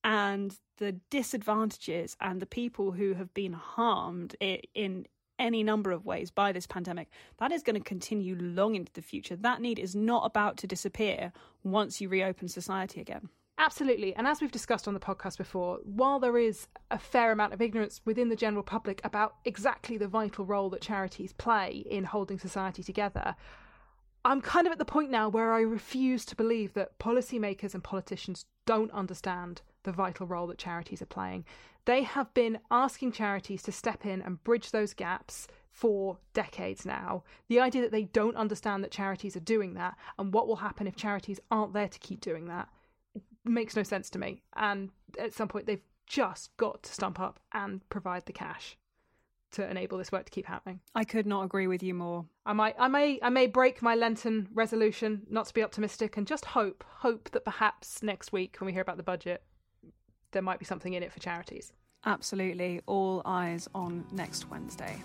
and 0.03 0.53
the 0.77 0.93
disadvantages 1.09 2.17
and 2.19 2.41
the 2.41 2.45
people 2.45 2.91
who 2.91 3.13
have 3.13 3.33
been 3.33 3.53
harmed 3.53 4.35
in 4.39 5.05
any 5.41 5.63
number 5.63 5.91
of 5.91 6.05
ways 6.05 6.31
by 6.31 6.53
this 6.53 6.67
pandemic, 6.67 7.09
that 7.39 7.51
is 7.51 7.63
going 7.63 7.75
to 7.75 7.81
continue 7.81 8.37
long 8.39 8.75
into 8.75 8.93
the 8.93 9.01
future. 9.01 9.35
That 9.35 9.59
need 9.59 9.79
is 9.79 9.95
not 9.95 10.25
about 10.25 10.55
to 10.57 10.67
disappear 10.67 11.33
once 11.63 11.99
you 11.99 12.07
reopen 12.07 12.47
society 12.47 13.01
again. 13.01 13.27
Absolutely. 13.57 14.15
And 14.15 14.25
as 14.25 14.39
we've 14.39 14.51
discussed 14.51 14.87
on 14.87 14.93
the 14.93 14.99
podcast 14.99 15.37
before, 15.37 15.79
while 15.83 16.19
there 16.19 16.37
is 16.37 16.67
a 16.89 16.97
fair 16.97 17.31
amount 17.31 17.53
of 17.53 17.61
ignorance 17.61 18.01
within 18.05 18.29
the 18.29 18.35
general 18.35 18.63
public 18.63 19.01
about 19.03 19.35
exactly 19.43 19.97
the 19.97 20.07
vital 20.07 20.45
role 20.45 20.69
that 20.69 20.81
charities 20.81 21.33
play 21.33 21.83
in 21.89 22.05
holding 22.05 22.39
society 22.39 22.81
together, 22.81 23.35
I'm 24.23 24.41
kind 24.41 24.67
of 24.67 24.71
at 24.71 24.79
the 24.79 24.85
point 24.85 25.09
now 25.09 25.29
where 25.29 25.53
I 25.53 25.61
refuse 25.61 26.25
to 26.25 26.35
believe 26.35 26.73
that 26.73 26.97
policymakers 26.99 27.73
and 27.73 27.83
politicians 27.83 28.45
don't 28.65 28.91
understand 28.91 29.61
the 29.83 29.91
vital 29.91 30.27
role 30.27 30.47
that 30.47 30.57
charities 30.57 31.01
are 31.01 31.07
playing. 31.07 31.45
They 31.85 32.03
have 32.03 32.33
been 32.33 32.59
asking 32.69 33.13
charities 33.13 33.63
to 33.63 33.71
step 33.71 34.05
in 34.05 34.21
and 34.21 34.43
bridge 34.43 34.71
those 34.71 34.93
gaps 34.93 35.47
for 35.71 36.17
decades 36.33 36.85
now. 36.85 37.23
The 37.47 37.59
idea 37.59 37.81
that 37.81 37.91
they 37.91 38.03
don't 38.03 38.35
understand 38.35 38.83
that 38.83 38.91
charities 38.91 39.35
are 39.35 39.41
doing 39.41 39.73
that 39.75 39.95
and 40.19 40.33
what 40.33 40.47
will 40.47 40.57
happen 40.57 40.85
if 40.85 40.95
charities 40.95 41.39
aren't 41.49 41.73
there 41.73 41.87
to 41.87 41.99
keep 41.99 42.21
doing 42.21 42.45
that 42.45 42.69
makes 43.43 43.75
no 43.75 43.83
sense 43.83 44.09
to 44.11 44.19
me. 44.19 44.43
And 44.55 44.89
at 45.19 45.33
some 45.33 45.47
point, 45.47 45.65
they've 45.65 45.81
just 46.05 46.55
got 46.57 46.83
to 46.83 46.93
stump 46.93 47.19
up 47.19 47.39
and 47.53 47.87
provide 47.89 48.25
the 48.25 48.33
cash 48.33 48.77
to 49.51 49.69
enable 49.69 49.97
this 49.97 50.11
work 50.11 50.25
to 50.25 50.31
keep 50.31 50.45
happening. 50.45 50.79
I 50.95 51.03
could 51.03 51.25
not 51.25 51.43
agree 51.43 51.67
with 51.67 51.83
you 51.83 51.93
more. 51.93 52.25
I 52.45 52.53
might 52.53 52.75
I 52.79 52.87
may 52.87 53.19
I 53.21 53.29
may 53.29 53.47
break 53.47 53.81
my 53.81 53.95
Lenten 53.95 54.47
resolution 54.53 55.23
not 55.29 55.45
to 55.47 55.53
be 55.53 55.63
optimistic 55.63 56.17
and 56.17 56.25
just 56.25 56.45
hope 56.45 56.83
hope 56.87 57.29
that 57.31 57.43
perhaps 57.43 58.01
next 58.01 58.31
week 58.31 58.57
when 58.59 58.65
we 58.65 58.71
hear 58.71 58.81
about 58.81 58.97
the 58.97 59.03
budget 59.03 59.43
there 60.31 60.41
might 60.41 60.59
be 60.59 60.65
something 60.65 60.93
in 60.93 61.03
it 61.03 61.11
for 61.11 61.19
charities. 61.19 61.73
Absolutely. 62.05 62.81
All 62.87 63.21
eyes 63.25 63.67
on 63.75 64.05
next 64.11 64.49
Wednesday. 64.49 65.01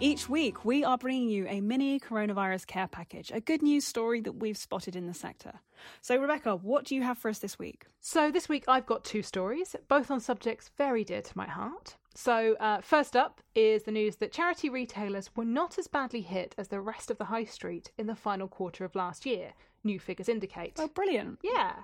Each 0.00 0.28
week, 0.28 0.64
we 0.64 0.84
are 0.84 0.96
bringing 0.96 1.28
you 1.28 1.46
a 1.48 1.60
mini 1.60 1.98
coronavirus 1.98 2.68
care 2.68 2.86
package, 2.86 3.32
a 3.34 3.40
good 3.40 3.62
news 3.62 3.84
story 3.84 4.20
that 4.20 4.34
we've 4.34 4.56
spotted 4.56 4.94
in 4.94 5.08
the 5.08 5.14
sector. 5.14 5.54
So, 6.02 6.16
Rebecca, 6.16 6.54
what 6.54 6.84
do 6.84 6.94
you 6.94 7.02
have 7.02 7.18
for 7.18 7.28
us 7.28 7.40
this 7.40 7.58
week? 7.58 7.84
So, 8.00 8.30
this 8.30 8.48
week 8.48 8.62
I've 8.68 8.86
got 8.86 9.04
two 9.04 9.22
stories, 9.22 9.74
both 9.88 10.08
on 10.12 10.20
subjects 10.20 10.70
very 10.78 11.02
dear 11.02 11.20
to 11.20 11.36
my 11.36 11.48
heart. 11.48 11.96
So, 12.14 12.54
uh, 12.60 12.80
first 12.80 13.16
up 13.16 13.40
is 13.56 13.82
the 13.82 13.90
news 13.90 14.16
that 14.16 14.30
charity 14.30 14.70
retailers 14.70 15.30
were 15.34 15.44
not 15.44 15.78
as 15.80 15.88
badly 15.88 16.20
hit 16.20 16.54
as 16.56 16.68
the 16.68 16.80
rest 16.80 17.10
of 17.10 17.18
the 17.18 17.24
high 17.24 17.44
street 17.44 17.90
in 17.98 18.06
the 18.06 18.14
final 18.14 18.46
quarter 18.46 18.84
of 18.84 18.94
last 18.94 19.26
year, 19.26 19.52
new 19.84 19.98
figures 19.98 20.28
indicate. 20.28 20.74
Oh, 20.78 20.88
brilliant. 20.88 21.38
Yeah, 21.42 21.74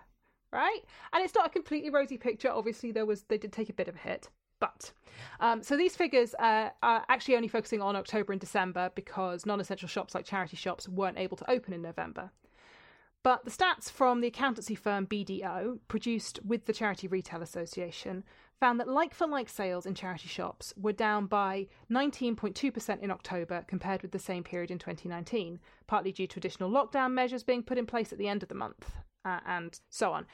right? 0.52 0.80
And 1.12 1.24
it's 1.24 1.34
not 1.34 1.46
a 1.46 1.50
completely 1.50 1.90
rosy 1.90 2.16
picture. 2.16 2.50
Obviously, 2.50 2.92
there 2.92 3.06
was 3.06 3.22
they 3.24 3.38
did 3.38 3.52
take 3.52 3.68
a 3.68 3.74
bit 3.74 3.88
of 3.88 3.96
a 3.96 3.98
hit. 3.98 4.28
But 4.60 4.92
um, 5.40 5.62
so 5.62 5.76
these 5.76 5.96
figures 5.96 6.34
uh, 6.38 6.70
are 6.82 7.04
actually 7.08 7.36
only 7.36 7.48
focusing 7.48 7.82
on 7.82 7.96
October 7.96 8.32
and 8.32 8.40
December 8.40 8.90
because 8.94 9.44
non-essential 9.44 9.88
shops 9.88 10.14
like 10.14 10.24
charity 10.24 10.56
shops 10.56 10.88
weren't 10.88 11.18
able 11.18 11.36
to 11.36 11.50
open 11.50 11.74
in 11.74 11.82
November. 11.82 12.30
But 13.22 13.44
the 13.44 13.50
stats 13.50 13.90
from 13.90 14.20
the 14.20 14.28
accountancy 14.28 14.74
firm 14.74 15.06
BDO, 15.06 15.78
produced 15.88 16.40
with 16.44 16.66
the 16.66 16.74
Charity 16.74 17.08
Retail 17.08 17.42
Association, 17.42 18.22
found 18.64 18.80
that 18.80 18.88
like 18.88 19.12
for 19.12 19.26
like 19.26 19.50
sales 19.50 19.84
in 19.84 19.94
charity 19.94 20.26
shops 20.26 20.72
were 20.80 20.90
down 20.90 21.26
by 21.26 21.66
19.2% 21.90 23.00
in 23.02 23.10
October 23.10 23.62
compared 23.68 24.00
with 24.00 24.10
the 24.10 24.18
same 24.18 24.42
period 24.42 24.70
in 24.70 24.78
2019, 24.78 25.60
partly 25.86 26.10
due 26.10 26.26
to 26.26 26.38
additional 26.38 26.70
lockdown 26.70 27.12
measures 27.12 27.42
being 27.42 27.62
put 27.62 27.76
in 27.76 27.84
place 27.84 28.10
at 28.10 28.16
the 28.16 28.26
end 28.26 28.42
of 28.42 28.48
the 28.48 28.54
month, 28.54 28.90
uh, 29.26 29.40
and 29.46 29.80
so 29.90 30.12
on. 30.12 30.24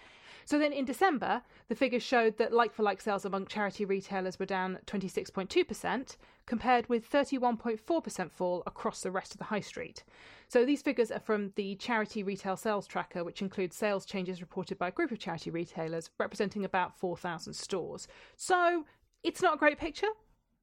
So 0.44 0.60
then 0.60 0.72
in 0.72 0.84
December, 0.84 1.42
the 1.66 1.74
figures 1.74 2.04
showed 2.04 2.38
that 2.38 2.52
like 2.52 2.72
for 2.72 2.84
like 2.84 3.00
sales 3.00 3.24
among 3.24 3.46
charity 3.46 3.84
retailers 3.84 4.38
were 4.38 4.46
down 4.46 4.78
26.2%, 4.86 6.16
compared 6.50 6.88
with 6.88 7.08
31.4% 7.08 8.28
fall 8.32 8.64
across 8.66 9.02
the 9.02 9.10
rest 9.12 9.30
of 9.32 9.38
the 9.38 9.44
high 9.44 9.60
street. 9.60 10.02
So 10.48 10.64
these 10.64 10.82
figures 10.82 11.12
are 11.12 11.20
from 11.20 11.52
the 11.54 11.76
Charity 11.76 12.24
Retail 12.24 12.56
Sales 12.56 12.88
Tracker, 12.88 13.22
which 13.22 13.40
includes 13.40 13.76
sales 13.76 14.04
changes 14.04 14.40
reported 14.40 14.76
by 14.76 14.88
a 14.88 14.90
group 14.90 15.12
of 15.12 15.20
charity 15.20 15.50
retailers 15.50 16.10
representing 16.18 16.64
about 16.64 16.98
4,000 16.98 17.54
stores. 17.54 18.08
So 18.36 18.84
it's 19.22 19.40
not 19.40 19.54
a 19.54 19.58
great 19.58 19.78
picture, 19.78 20.08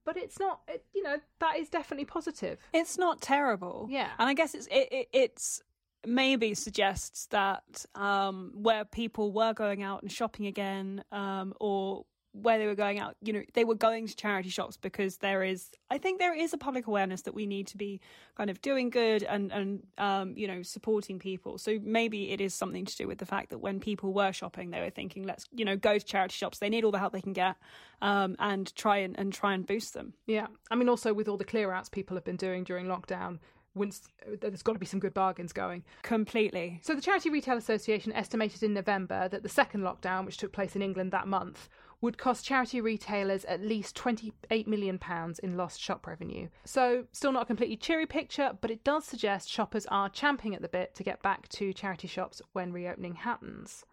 but 0.04 0.18
it's 0.18 0.38
not 0.38 0.60
you 0.94 1.02
know 1.02 1.16
that 1.38 1.58
is 1.58 1.68
definitely 1.68 2.06
positive 2.06 2.58
it's 2.72 2.96
not 2.96 3.20
terrible 3.20 3.86
yeah 3.90 4.08
and 4.18 4.26
i 4.26 4.32
guess 4.32 4.54
it's 4.54 4.66
it, 4.68 4.88
it, 4.90 5.08
it's 5.12 5.62
maybe 6.06 6.54
suggests 6.54 7.26
that 7.26 7.84
um, 7.94 8.52
where 8.54 8.84
people 8.84 9.32
were 9.32 9.52
going 9.52 9.82
out 9.82 10.02
and 10.02 10.10
shopping 10.10 10.46
again, 10.46 11.02
um, 11.12 11.54
or 11.60 12.04
where 12.42 12.58
they 12.58 12.66
were 12.66 12.74
going 12.74 12.98
out, 12.98 13.16
you 13.22 13.32
know, 13.32 13.42
they 13.54 13.64
were 13.64 13.74
going 13.74 14.06
to 14.06 14.16
charity 14.16 14.48
shops 14.48 14.76
because 14.76 15.18
there 15.18 15.42
is, 15.42 15.70
I 15.90 15.98
think 15.98 16.18
there 16.18 16.34
is 16.34 16.52
a 16.52 16.58
public 16.58 16.86
awareness 16.86 17.22
that 17.22 17.34
we 17.34 17.46
need 17.46 17.66
to 17.68 17.76
be 17.76 18.00
kind 18.36 18.50
of 18.50 18.60
doing 18.60 18.90
good 18.90 19.22
and, 19.22 19.52
and 19.52 19.86
um, 19.98 20.34
you 20.36 20.46
know, 20.46 20.62
supporting 20.62 21.18
people. 21.18 21.58
So 21.58 21.78
maybe 21.82 22.30
it 22.30 22.40
is 22.40 22.54
something 22.54 22.84
to 22.84 22.96
do 22.96 23.06
with 23.06 23.18
the 23.18 23.26
fact 23.26 23.50
that 23.50 23.58
when 23.58 23.80
people 23.80 24.12
were 24.12 24.32
shopping, 24.32 24.70
they 24.70 24.80
were 24.80 24.90
thinking, 24.90 25.24
let's, 25.24 25.46
you 25.52 25.64
know, 25.64 25.76
go 25.76 25.98
to 25.98 26.04
charity 26.04 26.34
shops. 26.34 26.58
They 26.58 26.68
need 26.68 26.84
all 26.84 26.92
the 26.92 26.98
help 26.98 27.12
they 27.12 27.20
can 27.20 27.32
get 27.32 27.56
um, 28.02 28.36
and 28.38 28.74
try 28.74 28.98
and, 28.98 29.18
and 29.18 29.32
try 29.32 29.54
and 29.54 29.66
boost 29.66 29.94
them. 29.94 30.14
Yeah. 30.26 30.46
I 30.70 30.74
mean, 30.74 30.88
also 30.88 31.12
with 31.12 31.28
all 31.28 31.36
the 31.36 31.44
clear 31.44 31.72
outs 31.72 31.88
people 31.88 32.16
have 32.16 32.24
been 32.24 32.36
doing 32.36 32.64
during 32.64 32.86
lockdown, 32.86 33.38
once 33.74 34.08
there's 34.40 34.62
got 34.62 34.72
to 34.72 34.78
be 34.78 34.86
some 34.86 35.00
good 35.00 35.14
bargains 35.14 35.52
going. 35.52 35.84
Completely. 36.02 36.80
So 36.82 36.94
the 36.94 37.00
Charity 37.00 37.30
Retail 37.30 37.56
Association 37.56 38.12
estimated 38.12 38.62
in 38.62 38.74
November 38.74 39.28
that 39.28 39.42
the 39.42 39.48
second 39.48 39.82
lockdown, 39.82 40.26
which 40.26 40.36
took 40.36 40.52
place 40.52 40.74
in 40.76 40.82
England 40.82 41.12
that 41.12 41.28
month, 41.28 41.68
would 42.00 42.18
cost 42.18 42.44
charity 42.44 42.80
retailers 42.80 43.44
at 43.46 43.60
least 43.60 43.96
28 43.96 44.68
million 44.68 44.98
pounds 44.98 45.38
in 45.40 45.56
lost 45.56 45.80
shop 45.80 46.06
revenue. 46.06 46.48
So 46.64 47.04
still 47.12 47.32
not 47.32 47.42
a 47.42 47.46
completely 47.46 47.76
cheery 47.76 48.06
picture, 48.06 48.56
but 48.60 48.70
it 48.70 48.84
does 48.84 49.04
suggest 49.04 49.50
shoppers 49.50 49.86
are 49.86 50.08
champing 50.08 50.54
at 50.54 50.62
the 50.62 50.68
bit 50.68 50.94
to 50.94 51.02
get 51.02 51.22
back 51.22 51.48
to 51.50 51.72
charity 51.72 52.08
shops 52.08 52.40
when 52.52 52.72
reopening 52.72 53.16
happens. 53.16 53.84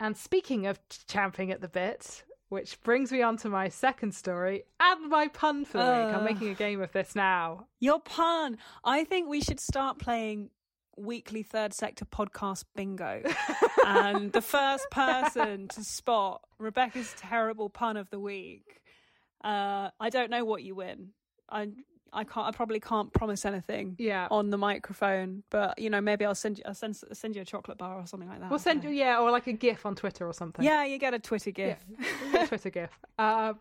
And 0.00 0.16
speaking 0.16 0.66
of 0.66 0.78
champing 1.06 1.50
at 1.50 1.60
the 1.60 1.68
bit, 1.68 2.22
which 2.48 2.80
brings 2.82 3.12
me 3.12 3.20
on 3.20 3.36
to 3.38 3.48
my 3.48 3.68
second 3.68 4.14
story 4.14 4.64
and 4.80 5.10
my 5.10 5.28
pun 5.28 5.64
for 5.64 5.78
the 5.78 5.84
uh, 5.84 6.06
week. 6.06 6.16
I'm 6.16 6.24
making 6.24 6.48
a 6.48 6.54
game 6.54 6.80
of 6.80 6.92
this 6.92 7.14
now. 7.14 7.66
Your 7.78 8.00
pun. 8.00 8.58
I 8.84 9.04
think 9.04 9.28
we 9.28 9.42
should 9.42 9.60
start 9.60 9.98
playing 9.98 10.50
weekly 10.98 11.42
third 11.42 11.72
sector 11.72 12.04
podcast 12.04 12.64
bingo. 12.74 13.22
and 13.86 14.32
the 14.32 14.42
first 14.42 14.90
person 14.90 15.68
to 15.68 15.84
spot 15.84 16.42
Rebecca's 16.58 17.14
terrible 17.16 17.70
pun 17.70 17.96
of 17.96 18.10
the 18.10 18.20
week, 18.20 18.80
uh, 19.44 19.90
I 20.00 20.10
don't 20.10 20.30
know 20.30 20.44
what 20.44 20.62
you 20.62 20.74
win. 20.74 21.10
I 21.50 21.68
I 22.12 22.24
can't. 22.24 22.46
I 22.46 22.50
probably 22.52 22.80
can't 22.80 23.12
promise 23.12 23.44
anything. 23.44 23.96
Yeah. 23.98 24.28
On 24.30 24.50
the 24.50 24.58
microphone, 24.58 25.42
but 25.50 25.78
you 25.78 25.90
know, 25.90 26.00
maybe 26.00 26.24
I'll 26.24 26.34
send 26.34 26.58
you. 26.58 26.64
I'll 26.66 26.74
send 26.74 26.96
send 27.12 27.36
you 27.36 27.42
a 27.42 27.44
chocolate 27.44 27.78
bar 27.78 27.98
or 27.98 28.06
something 28.06 28.28
like 28.28 28.40
that. 28.40 28.50
We'll 28.50 28.58
send 28.58 28.84
you, 28.84 28.90
yeah, 28.90 29.18
or 29.18 29.30
like 29.30 29.46
a 29.46 29.52
GIF 29.52 29.84
on 29.84 29.94
Twitter 29.94 30.26
or 30.26 30.32
something. 30.32 30.64
Yeah, 30.64 30.84
you 30.84 30.98
get 30.98 31.14
a 31.14 31.18
Twitter 31.18 31.50
GIF. 31.50 31.78
Yeah, 32.32 32.46
Twitter 32.46 32.70
GIF. 32.70 32.90
Uh, 33.18 33.54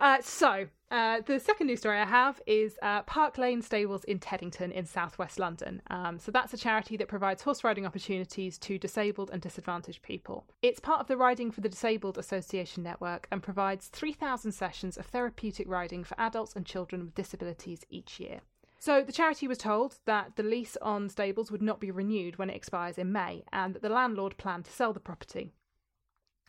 uh, 0.00 0.18
so, 0.22 0.66
uh, 0.90 1.20
the 1.26 1.38
second 1.38 1.66
news 1.66 1.80
story 1.80 1.98
I 1.98 2.06
have 2.06 2.40
is 2.46 2.78
uh, 2.82 3.02
Park 3.02 3.36
Lane 3.36 3.60
Stables 3.60 4.04
in 4.04 4.18
Teddington 4.18 4.72
in 4.72 4.86
southwest 4.86 5.38
London. 5.38 5.82
Um, 5.90 6.18
so, 6.18 6.30
that's 6.30 6.54
a 6.54 6.56
charity 6.56 6.96
that 6.96 7.08
provides 7.08 7.42
horse 7.42 7.64
riding 7.64 7.84
opportunities 7.84 8.58
to 8.58 8.78
disabled 8.78 9.30
and 9.30 9.42
disadvantaged 9.42 10.02
people. 10.02 10.46
It's 10.62 10.80
part 10.80 11.00
of 11.00 11.08
the 11.08 11.16
Riding 11.16 11.50
for 11.50 11.60
the 11.60 11.68
Disabled 11.68 12.16
Association 12.16 12.82
network 12.82 13.26
and 13.30 13.42
provides 13.42 13.88
3,000 13.88 14.52
sessions 14.52 14.96
of 14.96 15.06
therapeutic 15.06 15.68
riding 15.68 16.04
for 16.04 16.18
adults 16.18 16.54
and 16.54 16.64
children 16.64 17.04
with 17.04 17.14
disabilities 17.14 17.84
each 17.90 18.20
year. 18.20 18.40
So, 18.78 19.02
the 19.02 19.12
charity 19.12 19.48
was 19.48 19.58
told 19.58 19.98
that 20.04 20.36
the 20.36 20.44
lease 20.44 20.76
on 20.80 21.08
stables 21.08 21.50
would 21.50 21.62
not 21.62 21.80
be 21.80 21.90
renewed 21.90 22.38
when 22.38 22.50
it 22.50 22.56
expires 22.56 22.98
in 22.98 23.10
May 23.10 23.42
and 23.52 23.74
that 23.74 23.82
the 23.82 23.88
landlord 23.88 24.36
planned 24.38 24.66
to 24.66 24.72
sell 24.72 24.92
the 24.92 25.00
property. 25.00 25.52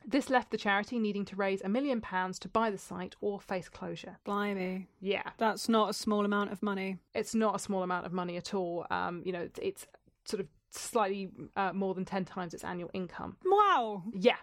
This 0.06 0.30
left 0.30 0.52
the 0.52 0.58
charity 0.58 0.98
needing 0.98 1.26
to 1.26 1.36
raise 1.36 1.62
a 1.62 1.70
million 1.70 2.02
pounds 2.02 2.40
to 2.40 2.50
buy 2.50 2.72
the 2.72 2.78
site 2.78 3.16
or 3.22 3.40
face 3.40 3.70
closure. 3.70 4.18
Blimey. 4.26 4.88
Yeah. 5.02 5.30
That's 5.38 5.70
not 5.70 5.90
a 5.90 5.94
small 5.94 6.26
amount 6.26 6.52
of 6.52 6.64
money. 6.64 6.98
It's 7.14 7.36
not 7.36 7.56
a 7.56 7.60
small 7.60 7.84
amount 7.84 8.06
of 8.06 8.14
money 8.14 8.38
at 8.38 8.54
all. 8.54 8.86
Um, 8.90 9.22
you 9.26 9.32
know, 9.32 9.50
it's 9.62 9.86
sort 10.26 10.40
of 10.40 10.48
slightly 10.72 11.30
uh, 11.56 11.74
more 11.74 11.94
than 11.94 12.06
10 12.06 12.26
times 12.26 12.54
its 12.54 12.64
annual 12.64 12.90
income. 12.94 13.38
Wow. 13.46 14.04
Yeah. 14.14 14.38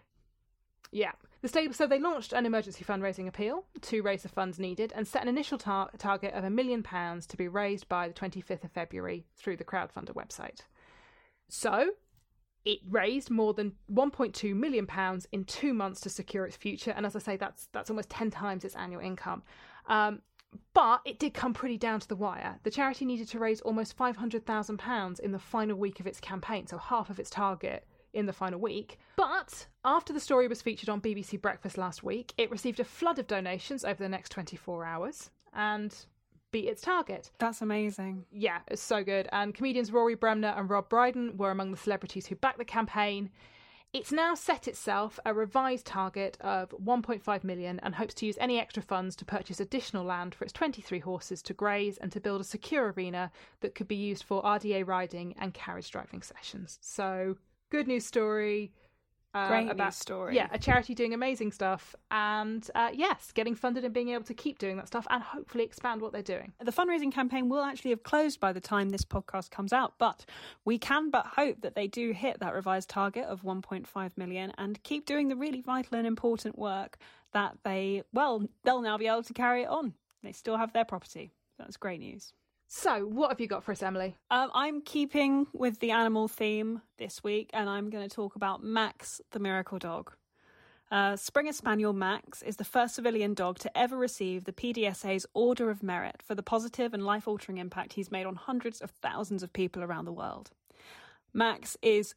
Yeah. 0.92 1.12
The 1.42 1.48
stable, 1.48 1.74
so 1.74 1.86
they 1.86 1.98
launched 1.98 2.32
an 2.32 2.46
emergency 2.46 2.84
fundraising 2.84 3.28
appeal 3.28 3.64
to 3.82 4.02
raise 4.02 4.22
the 4.22 4.28
funds 4.28 4.58
needed 4.58 4.92
and 4.96 5.06
set 5.06 5.22
an 5.22 5.28
initial 5.28 5.58
tar- 5.58 5.90
target 5.98 6.34
of 6.34 6.44
a 6.44 6.50
million 6.50 6.82
pounds 6.82 7.26
to 7.28 7.36
be 7.36 7.48
raised 7.48 7.88
by 7.88 8.08
the 8.08 8.14
25th 8.14 8.64
of 8.64 8.72
February 8.72 9.26
through 9.36 9.56
the 9.56 9.64
crowdfunder 9.64 10.14
website. 10.14 10.60
So, 11.48 11.90
it 12.66 12.80
raised 12.90 13.30
more 13.30 13.54
than 13.54 13.72
1.2 13.90 14.54
million 14.54 14.86
pounds 14.86 15.26
in 15.32 15.44
two 15.44 15.72
months 15.72 16.00
to 16.02 16.10
secure 16.10 16.44
its 16.44 16.56
future, 16.56 16.90
and 16.90 17.06
as 17.06 17.16
I 17.16 17.20
say, 17.20 17.36
that's 17.36 17.68
that's 17.72 17.88
almost 17.88 18.10
10 18.10 18.30
times 18.30 18.64
its 18.64 18.74
annual 18.74 19.00
income. 19.00 19.42
Um, 19.86 20.20
but 20.74 21.00
it 21.04 21.18
did 21.18 21.32
come 21.32 21.54
pretty 21.54 21.78
down 21.78 22.00
to 22.00 22.08
the 22.08 22.16
wire. 22.16 22.58
The 22.62 22.70
charity 22.70 23.04
needed 23.04 23.28
to 23.28 23.38
raise 23.38 23.60
almost 23.60 23.96
£500,000 23.96 25.20
in 25.20 25.32
the 25.32 25.38
final 25.38 25.76
week 25.76 26.00
of 26.00 26.06
its 26.06 26.20
campaign, 26.20 26.66
so 26.66 26.78
half 26.78 27.10
of 27.10 27.20
its 27.20 27.30
target 27.30 27.86
in 28.14 28.26
the 28.26 28.32
final 28.32 28.58
week. 28.58 28.98
But 29.16 29.66
after 29.84 30.12
the 30.12 30.20
story 30.20 30.48
was 30.48 30.62
featured 30.62 30.88
on 30.88 31.00
BBC 31.00 31.40
Breakfast 31.40 31.76
last 31.76 32.02
week, 32.02 32.32
it 32.38 32.50
received 32.50 32.80
a 32.80 32.84
flood 32.84 33.18
of 33.18 33.26
donations 33.26 33.84
over 33.84 34.02
the 34.02 34.08
next 34.08 34.30
24 34.30 34.84
hours. 34.84 35.30
And 35.52 35.94
beat 36.56 36.68
its 36.68 36.80
target. 36.80 37.30
That's 37.38 37.60
amazing. 37.60 38.24
Yeah, 38.32 38.60
it's 38.68 38.80
so 38.80 39.04
good. 39.04 39.28
And 39.30 39.54
comedians 39.54 39.92
Rory 39.92 40.14
Bremner 40.14 40.54
and 40.56 40.70
Rob 40.70 40.88
Brydon 40.88 41.36
were 41.36 41.50
among 41.50 41.70
the 41.70 41.76
celebrities 41.76 42.26
who 42.26 42.34
backed 42.34 42.56
the 42.56 42.64
campaign. 42.64 43.28
It's 43.92 44.10
now 44.10 44.34
set 44.34 44.66
itself 44.66 45.20
a 45.26 45.34
revised 45.34 45.84
target 45.84 46.38
of 46.40 46.70
1.5 46.70 47.44
million 47.44 47.78
and 47.80 47.94
hopes 47.94 48.14
to 48.14 48.26
use 48.26 48.38
any 48.40 48.58
extra 48.58 48.82
funds 48.82 49.14
to 49.16 49.26
purchase 49.26 49.60
additional 49.60 50.06
land 50.06 50.34
for 50.34 50.44
its 50.44 50.52
23 50.54 50.98
horses 51.00 51.42
to 51.42 51.52
graze 51.52 51.98
and 51.98 52.10
to 52.12 52.20
build 52.20 52.40
a 52.40 52.44
secure 52.44 52.94
arena 52.96 53.30
that 53.60 53.74
could 53.74 53.86
be 53.86 53.94
used 53.94 54.22
for 54.22 54.42
RDA 54.42 54.86
riding 54.86 55.34
and 55.38 55.52
carriage 55.52 55.90
driving 55.90 56.22
sessions. 56.22 56.78
So, 56.80 57.36
good 57.68 57.86
news 57.86 58.06
story. 58.06 58.72
Uh, 59.36 59.48
Great 59.48 59.70
about 59.70 59.92
story. 59.92 60.34
Yeah, 60.34 60.48
a 60.50 60.58
charity 60.58 60.94
doing 60.94 61.12
amazing 61.12 61.52
stuff, 61.52 61.94
and 62.10 62.66
uh, 62.74 62.88
yes, 62.94 63.32
getting 63.32 63.54
funded 63.54 63.84
and 63.84 63.92
being 63.92 64.08
able 64.08 64.24
to 64.24 64.32
keep 64.32 64.58
doing 64.58 64.78
that 64.78 64.86
stuff, 64.86 65.06
and 65.10 65.22
hopefully 65.22 65.62
expand 65.62 66.00
what 66.00 66.12
they're 66.12 66.22
doing. 66.22 66.54
The 66.64 66.72
fundraising 66.72 67.12
campaign 67.12 67.50
will 67.50 67.62
actually 67.62 67.90
have 67.90 68.02
closed 68.02 68.40
by 68.40 68.54
the 68.54 68.62
time 68.62 68.88
this 68.88 69.04
podcast 69.04 69.50
comes 69.50 69.74
out, 69.74 69.92
but 69.98 70.24
we 70.64 70.78
can 70.78 71.10
but 71.10 71.26
hope 71.26 71.60
that 71.60 71.74
they 71.74 71.86
do 71.86 72.12
hit 72.12 72.40
that 72.40 72.54
revised 72.54 72.88
target 72.88 73.24
of 73.24 73.42
1.5 73.42 74.10
million 74.16 74.52
and 74.56 74.82
keep 74.84 75.04
doing 75.04 75.28
the 75.28 75.36
really 75.36 75.60
vital 75.60 75.98
and 75.98 76.06
important 76.06 76.58
work 76.58 76.96
that 77.32 77.58
they 77.62 78.04
well 78.14 78.42
they'll 78.64 78.80
now 78.80 78.96
be 78.96 79.06
able 79.06 79.22
to 79.22 79.34
carry 79.34 79.64
it 79.64 79.68
on. 79.68 79.92
They 80.22 80.32
still 80.32 80.56
have 80.56 80.72
their 80.72 80.86
property. 80.86 81.30
That's 81.58 81.76
great 81.76 82.00
news. 82.00 82.32
So, 82.68 83.04
what 83.06 83.30
have 83.30 83.40
you 83.40 83.46
got 83.46 83.62
for 83.62 83.72
us, 83.72 83.82
Emily? 83.82 84.16
Um, 84.30 84.50
I'm 84.52 84.80
keeping 84.82 85.46
with 85.52 85.78
the 85.78 85.92
animal 85.92 86.26
theme 86.26 86.82
this 86.98 87.22
week, 87.22 87.50
and 87.52 87.68
I'm 87.70 87.90
going 87.90 88.08
to 88.08 88.14
talk 88.14 88.34
about 88.34 88.62
Max 88.62 89.20
the 89.30 89.38
Miracle 89.38 89.78
Dog. 89.78 90.12
Uh, 90.90 91.16
Springer 91.16 91.52
Spaniel 91.52 91.92
Max 91.92 92.42
is 92.42 92.56
the 92.56 92.64
first 92.64 92.96
civilian 92.96 93.34
dog 93.34 93.58
to 93.60 93.78
ever 93.78 93.96
receive 93.96 94.44
the 94.44 94.52
PDSA's 94.52 95.26
Order 95.32 95.70
of 95.70 95.82
Merit 95.82 96.22
for 96.24 96.34
the 96.34 96.42
positive 96.42 96.92
and 96.92 97.04
life 97.04 97.28
altering 97.28 97.58
impact 97.58 97.92
he's 97.92 98.10
made 98.10 98.26
on 98.26 98.34
hundreds 98.34 98.80
of 98.80 98.90
thousands 98.90 99.42
of 99.42 99.52
people 99.52 99.82
around 99.82 100.04
the 100.04 100.12
world. 100.12 100.50
Max 101.32 101.76
is 101.82 102.14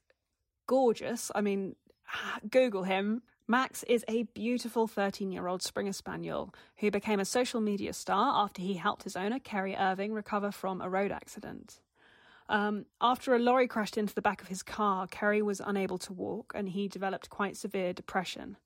gorgeous. 0.68 1.32
I 1.36 1.42
mean, 1.42 1.76
Google 2.50 2.84
him. 2.84 3.22
Max 3.50 3.82
is 3.88 4.06
a 4.08 4.24
beautiful 4.36 4.86
13 4.86 5.32
year 5.32 5.48
old 5.48 5.64
Springer 5.64 5.92
Spaniel 5.92 6.54
who 6.78 6.92
became 6.92 7.20
a 7.20 7.26
social 7.26 7.60
media 7.60 7.94
star 7.94 8.44
after 8.44 8.62
he 8.62 8.76
helped 8.76 9.06
his 9.06 9.16
owner, 9.16 9.40
Kerry 9.40 9.76
Irving, 9.76 10.14
recover 10.14 10.52
from 10.52 10.82
a 10.82 10.88
road 10.88 11.12
accident. 11.12 11.82
Um, 12.48 12.86
after 13.02 13.34
a 13.34 13.40
lorry 13.40 13.68
crashed 13.68 13.98
into 13.98 14.14
the 14.14 14.22
back 14.22 14.44
of 14.44 14.50
his 14.50 14.62
car, 14.62 15.08
Kerry 15.08 15.42
was 15.42 15.64
unable 15.66 15.98
to 15.98 16.14
walk 16.14 16.54
and 16.54 16.70
he 16.70 16.88
developed 16.88 17.32
quite 17.32 17.58
severe 17.58 17.92
depression. 17.92 18.58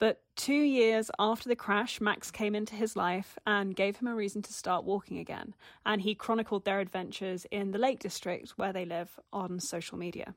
But 0.00 0.22
two 0.34 0.54
years 0.54 1.08
after 1.20 1.48
the 1.48 1.54
crash, 1.54 2.00
Max 2.00 2.32
came 2.32 2.56
into 2.56 2.74
his 2.74 2.96
life 2.96 3.38
and 3.46 3.76
gave 3.76 3.98
him 3.98 4.08
a 4.08 4.14
reason 4.16 4.42
to 4.42 4.52
start 4.52 4.84
walking 4.84 5.18
again. 5.18 5.54
And 5.84 6.02
he 6.02 6.16
chronicled 6.16 6.64
their 6.64 6.80
adventures 6.80 7.46
in 7.52 7.70
the 7.70 7.78
Lake 7.78 8.00
District, 8.00 8.50
where 8.56 8.72
they 8.72 8.86
live, 8.86 9.20
on 9.32 9.60
social 9.60 9.96
media. 9.96 10.34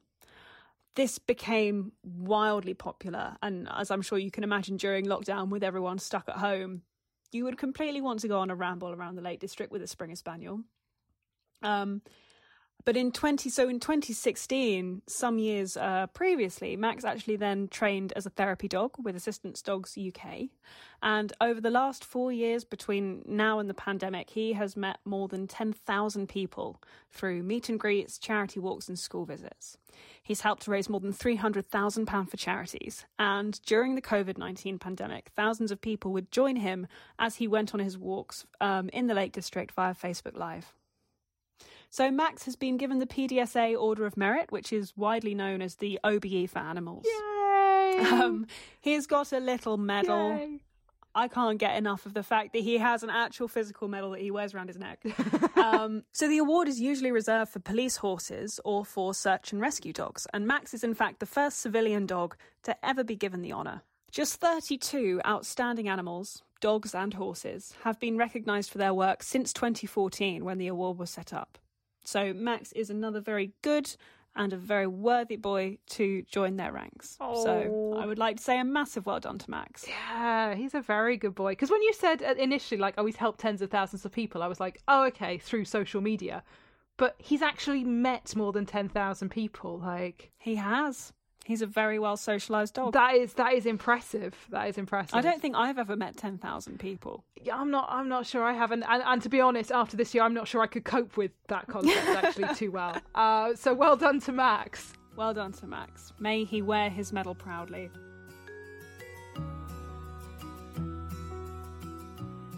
This 0.95 1.19
became 1.19 1.93
wildly 2.03 2.73
popular, 2.73 3.37
and 3.41 3.67
as 3.71 3.91
I'm 3.91 4.01
sure 4.01 4.17
you 4.17 4.31
can 4.31 4.43
imagine 4.43 4.77
during 4.77 5.05
lockdown 5.05 5.49
with 5.49 5.63
everyone 5.63 5.99
stuck 5.99 6.27
at 6.27 6.37
home, 6.37 6.81
you 7.31 7.45
would 7.45 7.57
completely 7.57 8.01
want 8.01 8.19
to 8.21 8.27
go 8.27 8.39
on 8.39 8.49
a 8.49 8.55
ramble 8.55 8.89
around 8.89 9.15
the 9.15 9.21
Lake 9.21 9.39
District 9.39 9.71
with 9.71 9.81
a 9.81 9.87
Springer 9.87 10.15
Spaniel. 10.15 10.61
Um, 11.61 12.01
but 12.85 12.97
in 12.97 13.11
20 13.11 13.49
so 13.49 13.67
in 13.69 13.79
2016 13.79 15.01
some 15.07 15.37
years 15.37 15.77
uh, 15.77 16.07
previously 16.13 16.75
max 16.75 17.03
actually 17.03 17.35
then 17.35 17.67
trained 17.67 18.13
as 18.15 18.25
a 18.25 18.29
therapy 18.29 18.67
dog 18.67 18.91
with 19.01 19.15
assistance 19.15 19.61
dogs 19.61 19.97
uk 19.97 20.49
and 21.01 21.33
over 21.39 21.61
the 21.61 21.69
last 21.69 22.03
four 22.03 22.31
years 22.31 22.63
between 22.63 23.23
now 23.25 23.59
and 23.59 23.69
the 23.69 23.73
pandemic 23.73 24.29
he 24.29 24.53
has 24.53 24.75
met 24.75 24.99
more 25.05 25.27
than 25.27 25.47
10,000 25.47 26.27
people 26.27 26.81
through 27.11 27.43
meet 27.43 27.69
and 27.69 27.79
greets 27.79 28.17
charity 28.17 28.59
walks 28.59 28.87
and 28.87 28.99
school 28.99 29.25
visits. 29.25 29.77
He's 30.21 30.41
helped 30.41 30.67
raise 30.67 30.89
more 30.89 30.99
than 30.99 31.13
300,000 31.13 32.05
pound 32.05 32.29
for 32.29 32.37
charities. 32.37 33.05
And 33.17 33.59
during 33.65 33.95
the 33.95 34.01
covid-19 34.01 34.79
pandemic 34.79 35.31
thousands 35.35 35.71
of 35.71 35.81
people 35.81 36.11
would 36.13 36.31
join 36.31 36.57
him 36.57 36.87
as 37.17 37.35
he 37.35 37.47
went 37.47 37.73
on 37.73 37.79
his 37.79 37.97
walks 37.97 38.45
um, 38.59 38.89
in 38.89 39.07
the 39.07 39.13
lake 39.13 39.31
district 39.31 39.73
via 39.73 39.93
facebook 39.93 40.37
live 40.37 40.73
so 41.89 42.11
Max 42.11 42.45
has 42.45 42.55
been 42.55 42.77
given 42.77 42.99
the 42.99 43.07
PDSA 43.07 43.79
Order 43.79 44.05
of 44.05 44.15
Merit, 44.17 44.51
which 44.51 44.71
is 44.71 44.95
widely 44.95 45.33
known 45.33 45.61
as 45.61 45.75
the 45.75 45.99
OBE 46.03 46.49
for 46.49 46.59
animals. 46.59 47.05
Yay! 47.05 47.15
Um, 47.99 48.47
he's 48.79 49.07
got 49.07 49.33
a 49.33 49.39
little 49.39 49.75
medal. 49.75 50.29
Yay. 50.29 50.59
I 51.15 51.27
can't 51.27 51.57
get 51.57 51.75
enough 51.75 52.05
of 52.05 52.13
the 52.13 52.23
fact 52.23 52.53
that 52.53 52.59
he 52.59 52.77
has 52.77 53.03
an 53.03 53.09
actual 53.09 53.47
physical 53.47 53.87
medal 53.87 54.11
that 54.11 54.21
he 54.21 54.31
wears 54.31 54.53
around 54.53 54.67
his 54.67 54.77
neck. 54.77 55.03
um, 55.57 56.03
so 56.13 56.27
the 56.27 56.37
award 56.37 56.67
is 56.67 56.79
usually 56.79 57.11
reserved 57.11 57.51
for 57.51 57.59
police 57.59 57.97
horses 57.97 58.59
or 58.63 58.85
for 58.85 59.13
search 59.13 59.51
and 59.51 59.59
rescue 59.59 59.91
dogs, 59.91 60.27
and 60.33 60.47
Max 60.47 60.73
is 60.73 60.83
in 60.83 60.93
fact 60.93 61.19
the 61.19 61.25
first 61.25 61.59
civilian 61.59 62.05
dog 62.05 62.35
to 62.63 62.85
ever 62.85 63.03
be 63.03 63.15
given 63.15 63.41
the 63.41 63.51
honour. 63.51 63.81
Just 64.11 64.39
32 64.39 65.21
outstanding 65.27 65.89
animals, 65.89 66.43
dogs 66.61 66.95
and 66.95 67.13
horses, 67.13 67.73
have 67.83 67.99
been 67.99 68.17
recognised 68.17 68.71
for 68.71 68.77
their 68.77 68.93
work 68.93 69.23
since 69.23 69.51
2014 69.51 70.45
when 70.45 70.57
the 70.57 70.67
award 70.67 70.97
was 70.97 71.09
set 71.09 71.33
up. 71.33 71.57
So 72.03 72.33
Max 72.33 72.71
is 72.73 72.89
another 72.89 73.19
very 73.19 73.53
good 73.61 73.95
and 74.35 74.53
a 74.53 74.57
very 74.57 74.87
worthy 74.87 75.35
boy 75.35 75.77
to 75.87 76.23
join 76.23 76.55
their 76.55 76.71
ranks. 76.71 77.17
Oh. 77.19 77.43
So 77.43 77.97
I 77.99 78.05
would 78.05 78.17
like 78.17 78.37
to 78.37 78.43
say 78.43 78.59
a 78.59 78.63
massive 78.63 79.05
well 79.05 79.19
done 79.19 79.37
to 79.39 79.51
Max. 79.51 79.85
Yeah, 79.87 80.55
he's 80.55 80.75
a 80.75 80.81
very 80.81 81.17
good 81.17 81.35
boy. 81.35 81.51
Because 81.51 81.71
when 81.71 81.81
you 81.81 81.93
said 81.93 82.23
uh, 82.23 82.35
initially, 82.37 82.79
like, 82.79 82.95
oh, 82.97 83.05
he's 83.05 83.17
helped 83.17 83.39
tens 83.39 83.61
of 83.61 83.69
thousands 83.69 84.05
of 84.05 84.11
people, 84.11 84.41
I 84.41 84.47
was 84.47 84.59
like, 84.59 84.81
oh, 84.87 85.05
okay, 85.07 85.37
through 85.37 85.65
social 85.65 86.01
media. 86.01 86.43
But 86.97 87.15
he's 87.17 87.41
actually 87.41 87.83
met 87.83 88.35
more 88.35 88.51
than 88.51 88.65
10,000 88.65 89.29
people. 89.29 89.79
Like, 89.79 90.31
he 90.37 90.55
has. 90.55 91.13
He's 91.49 91.63
a 91.63 91.65
very 91.65 91.97
well 91.97 92.15
socialized 92.15 92.75
dog. 92.75 92.93
That 92.93 93.15
is 93.15 93.33
that 93.33 93.53
is 93.53 93.65
impressive. 93.65 94.35
That 94.51 94.67
is 94.67 94.77
impressive. 94.77 95.15
I 95.15 95.21
don't 95.21 95.41
think 95.41 95.55
I've 95.55 95.79
ever 95.79 95.95
met 95.95 96.15
ten 96.15 96.37
thousand 96.37 96.77
people. 96.77 97.23
Yeah, 97.41 97.57
I'm 97.57 97.71
not. 97.71 97.87
I'm 97.89 98.07
not 98.07 98.27
sure 98.27 98.43
I 98.43 98.53
haven't. 98.53 98.83
And, 98.87 99.01
and, 99.03 99.19
to 99.23 99.29
be 99.29 99.41
honest, 99.41 99.71
after 99.71 99.97
this 99.97 100.13
year, 100.13 100.21
I'm 100.21 100.35
not 100.35 100.47
sure 100.47 100.61
I 100.61 100.67
could 100.67 100.85
cope 100.85 101.17
with 101.17 101.31
that 101.47 101.65
concept 101.65 102.07
actually 102.23 102.53
too 102.53 102.69
well. 102.69 102.95
Uh, 103.15 103.55
so 103.55 103.73
well 103.73 103.95
done 103.95 104.19
to 104.21 104.31
Max. 104.31 104.93
Well 105.15 105.33
done 105.33 105.51
to 105.53 105.65
Max. 105.65 106.13
May 106.19 106.43
he 106.43 106.61
wear 106.61 106.87
his 106.87 107.11
medal 107.11 107.33
proudly. 107.33 107.89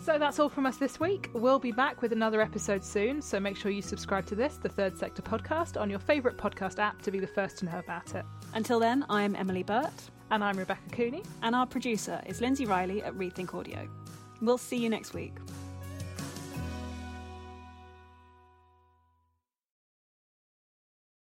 So 0.01 0.17
that's 0.17 0.39
all 0.39 0.49
from 0.49 0.65
us 0.65 0.77
this 0.77 0.99
week. 0.99 1.29
We'll 1.33 1.59
be 1.59 1.71
back 1.71 2.01
with 2.01 2.11
another 2.11 2.41
episode 2.41 2.83
soon, 2.83 3.21
so 3.21 3.39
make 3.39 3.55
sure 3.55 3.69
you 3.69 3.83
subscribe 3.83 4.25
to 4.27 4.35
this, 4.35 4.57
the 4.57 4.67
Third 4.67 4.97
Sector 4.97 5.21
podcast, 5.21 5.79
on 5.79 5.91
your 5.91 5.99
favourite 5.99 6.37
podcast 6.37 6.79
app 6.79 6.99
to 7.03 7.11
be 7.11 7.19
the 7.19 7.27
first 7.27 7.59
to 7.59 7.65
know 7.65 7.77
about 7.77 8.15
it. 8.15 8.25
Until 8.55 8.79
then, 8.79 9.05
I'm 9.11 9.35
Emily 9.35 9.61
Burt. 9.61 9.93
And 10.31 10.43
I'm 10.43 10.57
Rebecca 10.57 10.89
Cooney. 10.91 11.21
And 11.43 11.53
our 11.53 11.67
producer 11.67 12.19
is 12.25 12.41
Lindsay 12.41 12.65
Riley 12.65 13.03
at 13.03 13.13
Rethink 13.13 13.53
Audio. 13.53 13.87
We'll 14.41 14.57
see 14.57 14.77
you 14.77 14.89
next 14.89 15.13
week. 15.13 15.33